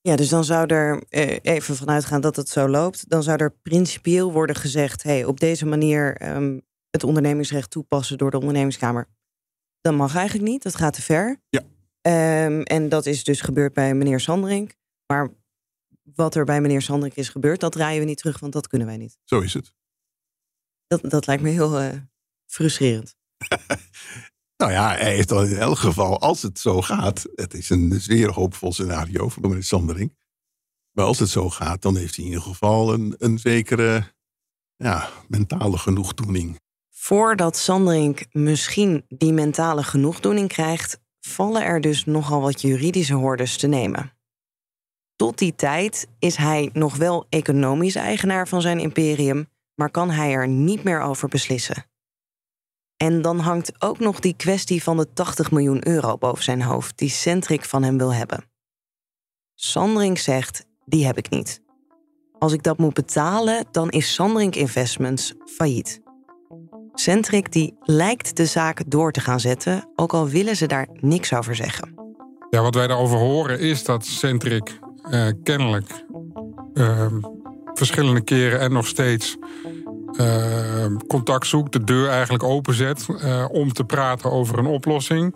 Ja, 0.00 0.16
dus 0.16 0.28
dan 0.28 0.44
zou 0.44 0.66
er 0.66 1.04
eh, 1.08 1.38
even 1.42 1.76
vanuit 1.76 2.04
gaan 2.04 2.20
dat 2.20 2.36
het 2.36 2.48
zo 2.48 2.68
loopt. 2.68 3.08
Dan 3.08 3.22
zou 3.22 3.38
er 3.38 3.56
principieel 3.62 4.32
worden 4.32 4.56
gezegd: 4.56 5.02
hey, 5.02 5.24
op 5.24 5.40
deze 5.40 5.66
manier 5.66 6.34
um, 6.36 6.62
het 6.90 7.04
ondernemingsrecht 7.04 7.70
toepassen 7.70 8.18
door 8.18 8.30
de 8.30 8.38
ondernemingskamer. 8.38 9.08
Dat 9.80 9.94
mag 9.94 10.14
eigenlijk 10.14 10.48
niet, 10.48 10.62
dat 10.62 10.76
gaat 10.76 10.92
te 10.92 11.02
ver. 11.02 11.40
Ja. 11.48 11.62
Um, 12.46 12.62
en 12.62 12.88
dat 12.88 13.06
is 13.06 13.24
dus 13.24 13.40
gebeurd 13.40 13.72
bij 13.72 13.94
meneer 13.94 14.20
Sanderink. 14.20 14.74
Maar 15.06 15.30
wat 16.14 16.34
er 16.34 16.44
bij 16.44 16.60
meneer 16.60 16.82
Sanderink 16.82 17.16
is 17.16 17.28
gebeurd, 17.28 17.60
dat 17.60 17.72
draaien 17.72 18.00
we 18.00 18.06
niet 18.06 18.18
terug, 18.18 18.40
want 18.40 18.52
dat 18.52 18.68
kunnen 18.68 18.86
wij 18.86 18.96
niet. 18.96 19.18
Zo 19.24 19.40
is 19.40 19.54
het. 19.54 19.74
Dat, 20.86 21.10
dat 21.10 21.26
lijkt 21.26 21.42
me 21.42 21.48
heel 21.48 21.82
uh, 21.82 21.92
frustrerend. 22.46 23.16
nou 24.62 24.72
ja, 24.72 24.88
hij 24.88 25.14
heeft 25.14 25.28
dan 25.28 25.46
in 25.46 25.56
elk 25.56 25.78
geval, 25.78 26.20
als 26.20 26.42
het 26.42 26.58
zo 26.58 26.82
gaat, 26.82 27.26
het 27.34 27.54
is 27.54 27.70
een 27.70 28.00
zeer 28.00 28.30
hoopvol 28.32 28.72
scenario 28.72 29.28
voor 29.28 29.42
meneer 29.48 29.62
Sandering. 29.62 30.16
Maar 30.92 31.04
als 31.04 31.18
het 31.18 31.28
zo 31.28 31.50
gaat, 31.50 31.82
dan 31.82 31.96
heeft 31.96 32.16
hij 32.16 32.24
in 32.24 32.30
ieder 32.30 32.46
geval 32.46 32.92
een, 32.92 33.14
een 33.18 33.38
zekere 33.38 34.12
ja, 34.76 35.08
mentale 35.28 35.78
genoegdoening. 35.78 36.60
Voordat 36.90 37.56
Sanderink 37.56 38.24
misschien 38.30 39.04
die 39.08 39.32
mentale 39.32 39.82
genoegdoening 39.82 40.48
krijgt, 40.48 41.00
vallen 41.20 41.64
er 41.64 41.80
dus 41.80 42.04
nogal 42.04 42.40
wat 42.40 42.60
juridische 42.60 43.14
hordes 43.14 43.56
te 43.56 43.66
nemen. 43.66 44.12
Tot 45.16 45.38
die 45.38 45.54
tijd 45.54 46.06
is 46.18 46.36
hij 46.36 46.70
nog 46.72 46.96
wel 46.96 47.26
economisch 47.28 47.94
eigenaar 47.94 48.48
van 48.48 48.60
zijn 48.60 48.78
imperium, 48.78 49.48
maar 49.74 49.90
kan 49.90 50.10
hij 50.10 50.32
er 50.32 50.48
niet 50.48 50.82
meer 50.82 51.00
over 51.00 51.28
beslissen. 51.28 51.84
En 53.04 53.22
dan 53.22 53.38
hangt 53.38 53.72
ook 53.78 53.98
nog 53.98 54.20
die 54.20 54.34
kwestie 54.36 54.82
van 54.82 54.96
de 54.96 55.12
80 55.12 55.50
miljoen 55.50 55.88
euro 55.88 56.16
boven 56.16 56.44
zijn 56.44 56.62
hoofd, 56.62 56.98
die 56.98 57.08
Centric 57.08 57.64
van 57.64 57.82
hem 57.82 57.98
wil 57.98 58.14
hebben. 58.14 58.44
Sandring 59.54 60.18
zegt: 60.18 60.66
die 60.84 61.06
heb 61.06 61.18
ik 61.18 61.30
niet. 61.30 61.62
Als 62.38 62.52
ik 62.52 62.62
dat 62.62 62.78
moet 62.78 62.94
betalen, 62.94 63.64
dan 63.70 63.90
is 63.90 64.14
Sandring 64.14 64.54
Investments 64.54 65.34
failliet. 65.44 66.02
Centric 66.94 67.52
die 67.52 67.76
lijkt 67.80 68.36
de 68.36 68.46
zaak 68.46 68.82
door 68.86 69.12
te 69.12 69.20
gaan 69.20 69.40
zetten, 69.40 69.88
ook 69.96 70.12
al 70.12 70.28
willen 70.28 70.56
ze 70.56 70.66
daar 70.66 70.88
niks 71.00 71.34
over 71.34 71.54
zeggen. 71.54 71.94
Ja, 72.50 72.62
wat 72.62 72.74
wij 72.74 72.86
daarover 72.86 73.18
horen 73.18 73.60
is 73.60 73.84
dat 73.84 74.06
Centric 74.06 74.78
uh, 75.10 75.28
kennelijk 75.42 76.04
uh, 76.74 77.06
verschillende 77.74 78.24
keren 78.24 78.60
en 78.60 78.72
nog 78.72 78.86
steeds 78.86 79.36
uh, 80.20 80.96
contact 81.06 81.46
zoekt, 81.46 81.72
de 81.72 81.84
deur 81.84 82.08
eigenlijk 82.08 82.42
openzet 82.42 83.06
uh, 83.08 83.44
om 83.50 83.72
te 83.72 83.84
praten 83.84 84.30
over 84.30 84.58
een 84.58 84.66
oplossing. 84.66 85.34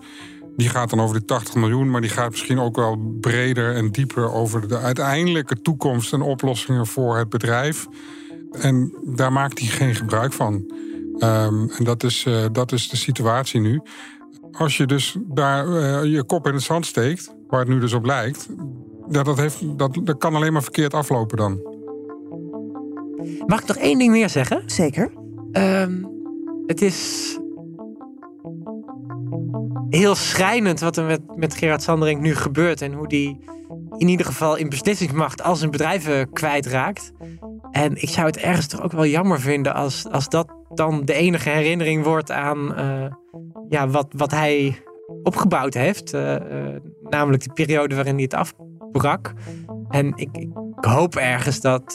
Die 0.57 0.69
gaat 0.69 0.91
dan 0.91 1.01
over 1.01 1.17
die 1.17 1.25
80 1.25 1.55
miljoen, 1.55 1.91
maar 1.91 2.01
die 2.01 2.11
gaat 2.11 2.31
misschien 2.31 2.61
ook 2.61 2.77
wel 2.77 3.17
breder 3.21 3.75
en 3.75 3.91
dieper 3.91 4.33
over 4.33 4.69
de 4.69 4.79
uiteindelijke 4.79 5.61
toekomst 5.61 6.13
en 6.13 6.23
oplossingen 6.23 6.87
voor 6.87 7.17
het 7.17 7.29
bedrijf. 7.29 7.87
En 8.53 8.95
daar 9.05 9.33
maakt 9.33 9.59
hij 9.59 9.69
geen 9.69 9.95
gebruik 9.95 10.33
van. 10.33 10.55
Um, 11.19 11.71
en 11.71 11.85
dat 11.85 12.03
is, 12.03 12.25
uh, 12.25 12.45
dat 12.53 12.73
is 12.73 12.89
de 12.89 12.97
situatie 12.97 13.61
nu. 13.61 13.81
Als 14.53 14.77
je 14.77 14.87
dus 14.87 15.17
daar 15.21 15.67
je 16.07 16.25
kop 16.25 16.47
in 16.47 16.55
het 16.55 16.63
zand 16.63 16.87
steekt, 16.87 17.35
waar 17.49 17.61
het 17.61 17.69
nu 17.69 17.81
dus 17.81 17.93
op 17.93 18.05
lijkt, 18.05 18.49
dat, 19.09 19.37
heeft, 19.37 19.79
dat, 19.79 19.99
dat 20.03 20.19
kan 20.19 20.35
alleen 20.35 20.53
maar 20.53 20.63
verkeerd 20.63 20.95
aflopen 20.95 21.37
dan. 21.37 21.78
Mag 23.47 23.61
ik 23.61 23.67
nog 23.67 23.77
één 23.77 23.99
ding 23.99 24.11
meer 24.11 24.29
zeggen? 24.29 24.63
Zeker. 24.67 25.13
Um, 25.53 26.09
het 26.67 26.83
is 26.83 27.39
heel 29.89 30.15
schrijnend 30.15 30.81
wat 30.81 30.97
er 30.97 31.05
met, 31.05 31.21
met 31.37 31.55
Gerard 31.55 31.83
Sanderink 31.83 32.21
nu 32.21 32.35
gebeurt. 32.35 32.83
En 32.83 32.93
hoe 32.93 33.09
die 33.09 33.41
in 33.97 34.09
ieder 34.09 34.27
geval 34.27 34.57
in 34.57 34.69
beslissingsmacht 34.69 35.43
al 35.43 35.57
zijn 35.57 35.71
bedrijven 35.71 36.33
kwijtraakt. 36.33 37.13
En 37.71 38.03
ik 38.03 38.09
zou 38.09 38.27
het 38.27 38.37
ergens 38.37 38.67
toch 38.67 38.83
ook 38.83 38.93
wel 38.93 39.07
jammer 39.07 39.41
vinden 39.41 39.75
als, 39.75 40.07
als 40.11 40.29
dat 40.29 40.55
dan 40.75 41.05
de 41.05 41.13
enige 41.13 41.49
herinnering 41.49 42.05
wordt 42.05 42.31
aan 42.31 42.79
uh, 42.79 43.13
ja, 43.69 43.89
wat, 43.89 44.07
wat 44.17 44.31
hij 44.31 44.83
opgebouwd 45.23 45.75
heeft. 45.75 46.15
Uh, 46.15 46.35
uh, 46.35 46.41
namelijk 47.03 47.43
de 47.43 47.53
periode 47.53 47.95
waarin 47.95 48.15
hij 48.15 48.23
het 48.23 48.35
afbrak. 48.35 49.33
En 49.89 50.13
ik, 50.17 50.29
ik 50.33 50.51
hoop 50.81 51.17
ergens 51.17 51.61
dat 51.61 51.95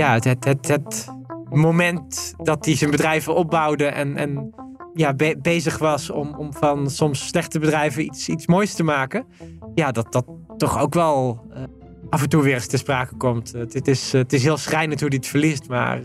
ja, 0.00 0.14
het, 0.14 0.44
het, 0.44 0.68
het, 0.68 1.08
moment 1.50 2.34
dat 2.36 2.64
hij 2.64 2.76
zijn 2.76 2.90
bedrijven 2.90 3.34
opbouwde 3.34 3.86
en, 3.86 4.16
en 4.16 4.54
ja, 4.94 5.14
bezig 5.42 5.78
was 5.78 6.10
om, 6.10 6.34
om 6.34 6.54
van 6.54 6.90
soms 6.90 7.26
slechte 7.26 7.58
bedrijven 7.58 8.04
iets, 8.04 8.28
iets 8.28 8.46
moois 8.46 8.74
te 8.74 8.82
maken. 8.82 9.26
Ja, 9.74 9.92
dat 9.92 10.12
dat 10.12 10.26
toch 10.56 10.78
ook 10.78 10.94
wel 10.94 11.40
uh, 11.50 11.62
af 12.10 12.22
en 12.22 12.28
toe 12.28 12.42
weer 12.42 12.54
eens 12.54 12.66
te 12.66 12.76
sprake 12.76 13.16
komt. 13.16 13.54
Uh, 13.54 13.60
het, 13.60 13.88
is, 13.88 14.14
uh, 14.14 14.20
het 14.20 14.32
is 14.32 14.42
heel 14.42 14.56
schrijnend 14.56 15.00
hoe 15.00 15.08
hij 15.08 15.18
het 15.18 15.26
verliest, 15.26 15.68
maar 15.68 16.00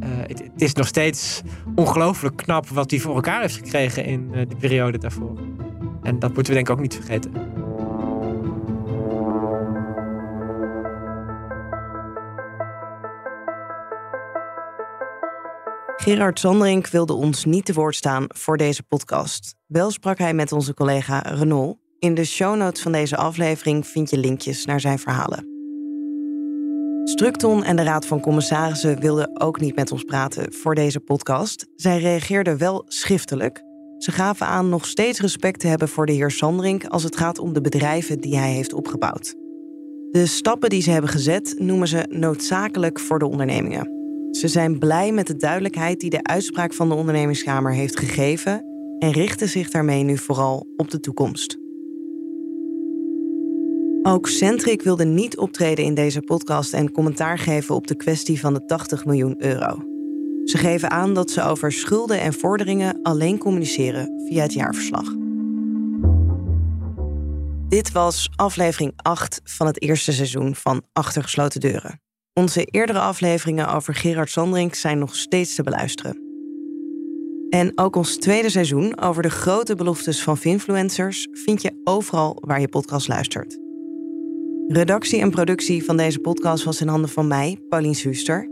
het, 0.00 0.38
het, 0.38 0.62
is 0.62 0.72
nog 0.72 0.86
steeds 0.86 1.42
ongelooflijk 1.74 2.36
knap 2.36 2.68
wat 2.68 2.90
hij 2.90 3.00
voor 3.00 3.14
elkaar 3.14 3.40
heeft 3.40 3.56
gekregen 3.56 4.04
in 4.04 4.30
de 4.30 4.56
periode 4.58 4.98
daarvoor. 4.98 5.38
En 6.02 6.18
dat 6.18 6.34
moeten 6.34 6.52
we 6.52 6.52
denk 6.52 6.68
ik 6.68 6.74
ook 6.74 6.80
niet 6.80 6.94
vergeten. 6.94 7.32
Gerard 16.08 16.38
Sanderink 16.38 16.86
wilde 16.86 17.12
ons 17.12 17.44
niet 17.44 17.64
te 17.64 17.72
woord 17.72 17.94
staan 17.94 18.24
voor 18.28 18.56
deze 18.56 18.82
podcast. 18.82 19.54
Wel 19.66 19.90
sprak 19.90 20.18
hij 20.18 20.34
met 20.34 20.52
onze 20.52 20.74
collega 20.74 21.18
Renault. 21.18 21.78
In 21.98 22.14
de 22.14 22.24
show 22.24 22.56
notes 22.56 22.82
van 22.82 22.92
deze 22.92 23.16
aflevering 23.16 23.86
vind 23.86 24.10
je 24.10 24.18
linkjes 24.18 24.64
naar 24.64 24.80
zijn 24.80 24.98
verhalen. 24.98 25.46
Structon 27.04 27.64
en 27.64 27.76
de 27.76 27.82
Raad 27.82 28.06
van 28.06 28.20
Commissarissen 28.20 29.00
wilden 29.00 29.40
ook 29.40 29.60
niet 29.60 29.76
met 29.76 29.92
ons 29.92 30.02
praten 30.02 30.52
voor 30.52 30.74
deze 30.74 31.00
podcast. 31.00 31.66
Zij 31.76 31.98
reageerden 31.98 32.58
wel 32.58 32.84
schriftelijk. 32.86 33.62
Ze 33.98 34.12
gaven 34.12 34.46
aan 34.46 34.68
nog 34.68 34.86
steeds 34.86 35.20
respect 35.20 35.60
te 35.60 35.66
hebben 35.66 35.88
voor 35.88 36.06
de 36.06 36.12
heer 36.12 36.30
Sanderink 36.30 36.84
als 36.84 37.02
het 37.02 37.16
gaat 37.16 37.38
om 37.38 37.52
de 37.52 37.60
bedrijven 37.60 38.20
die 38.20 38.36
hij 38.36 38.52
heeft 38.52 38.72
opgebouwd. 38.72 39.34
De 40.10 40.26
stappen 40.26 40.70
die 40.70 40.82
ze 40.82 40.90
hebben 40.90 41.10
gezet 41.10 41.54
noemen 41.58 41.88
ze 41.88 42.06
noodzakelijk 42.08 43.00
voor 43.00 43.18
de 43.18 43.26
ondernemingen. 43.26 43.97
Ze 44.30 44.48
zijn 44.48 44.78
blij 44.78 45.12
met 45.12 45.26
de 45.26 45.36
duidelijkheid 45.36 46.00
die 46.00 46.10
de 46.10 46.22
uitspraak 46.22 46.72
van 46.72 46.88
de 46.88 46.94
ondernemingskamer 46.94 47.72
heeft 47.72 47.98
gegeven 47.98 48.64
en 48.98 49.10
richten 49.10 49.48
zich 49.48 49.70
daarmee 49.70 50.02
nu 50.02 50.18
vooral 50.18 50.66
op 50.76 50.90
de 50.90 51.00
toekomst. 51.00 51.58
Ook 54.02 54.28
Centric 54.28 54.82
wilde 54.82 55.04
niet 55.04 55.38
optreden 55.38 55.84
in 55.84 55.94
deze 55.94 56.20
podcast 56.20 56.72
en 56.72 56.92
commentaar 56.92 57.38
geven 57.38 57.74
op 57.74 57.86
de 57.86 57.96
kwestie 57.96 58.40
van 58.40 58.54
de 58.54 58.64
80 58.64 59.04
miljoen 59.04 59.42
euro. 59.44 59.82
Ze 60.44 60.58
geven 60.58 60.90
aan 60.90 61.14
dat 61.14 61.30
ze 61.30 61.42
over 61.42 61.72
schulden 61.72 62.20
en 62.20 62.32
vorderingen 62.32 62.98
alleen 63.02 63.38
communiceren 63.38 64.22
via 64.28 64.42
het 64.42 64.52
jaarverslag. 64.52 65.14
Dit 67.68 67.92
was 67.92 68.30
aflevering 68.36 68.92
8 68.96 69.40
van 69.44 69.66
het 69.66 69.82
eerste 69.82 70.12
seizoen 70.12 70.54
van 70.54 70.82
Achter 70.92 71.22
gesloten 71.22 71.60
deuren. 71.60 72.07
Onze 72.38 72.64
eerdere 72.64 72.98
afleveringen 72.98 73.74
over 73.74 73.94
Gerard 73.94 74.30
Sandring 74.30 74.76
zijn 74.76 74.98
nog 74.98 75.16
steeds 75.16 75.54
te 75.54 75.62
beluisteren. 75.62 76.18
En 77.50 77.72
ook 77.74 77.96
ons 77.96 78.16
tweede 78.16 78.50
seizoen 78.50 78.98
over 79.00 79.22
de 79.22 79.30
grote 79.30 79.74
beloftes 79.74 80.22
van 80.22 80.36
Finfluencers 80.36 81.28
vind 81.32 81.62
je 81.62 81.80
overal 81.84 82.36
waar 82.40 82.60
je 82.60 82.68
podcast 82.68 83.08
luistert. 83.08 83.58
Redactie 84.66 85.20
en 85.20 85.30
productie 85.30 85.84
van 85.84 85.96
deze 85.96 86.18
podcast 86.18 86.64
was 86.64 86.80
in 86.80 86.88
handen 86.88 87.10
van 87.10 87.26
mij, 87.26 87.58
Paulien 87.68 87.94
Suster, 87.94 88.48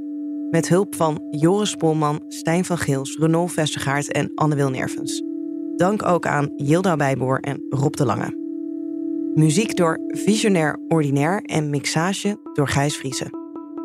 met 0.50 0.68
hulp 0.68 0.94
van 0.94 1.22
Joris 1.30 1.74
Polman, 1.74 2.24
Stijn 2.28 2.64
van 2.64 2.78
Geels, 2.78 3.16
Renault 3.16 3.52
Vestergaard 3.52 4.12
en 4.12 4.32
Anne 4.34 4.54
Wilnervens. 4.54 5.22
Dank 5.76 6.06
ook 6.06 6.26
aan 6.26 6.52
Yilda 6.56 6.96
Bijboer 6.96 7.40
en 7.40 7.66
Rob 7.68 7.94
de 7.94 8.04
Lange. 8.04 8.44
Muziek 9.34 9.76
door 9.76 10.00
Visionair 10.06 10.78
Ordinaire 10.88 11.42
en 11.42 11.70
mixage 11.70 12.40
door 12.52 12.68
Gijs 12.68 12.96
Vriezen. 12.96 13.45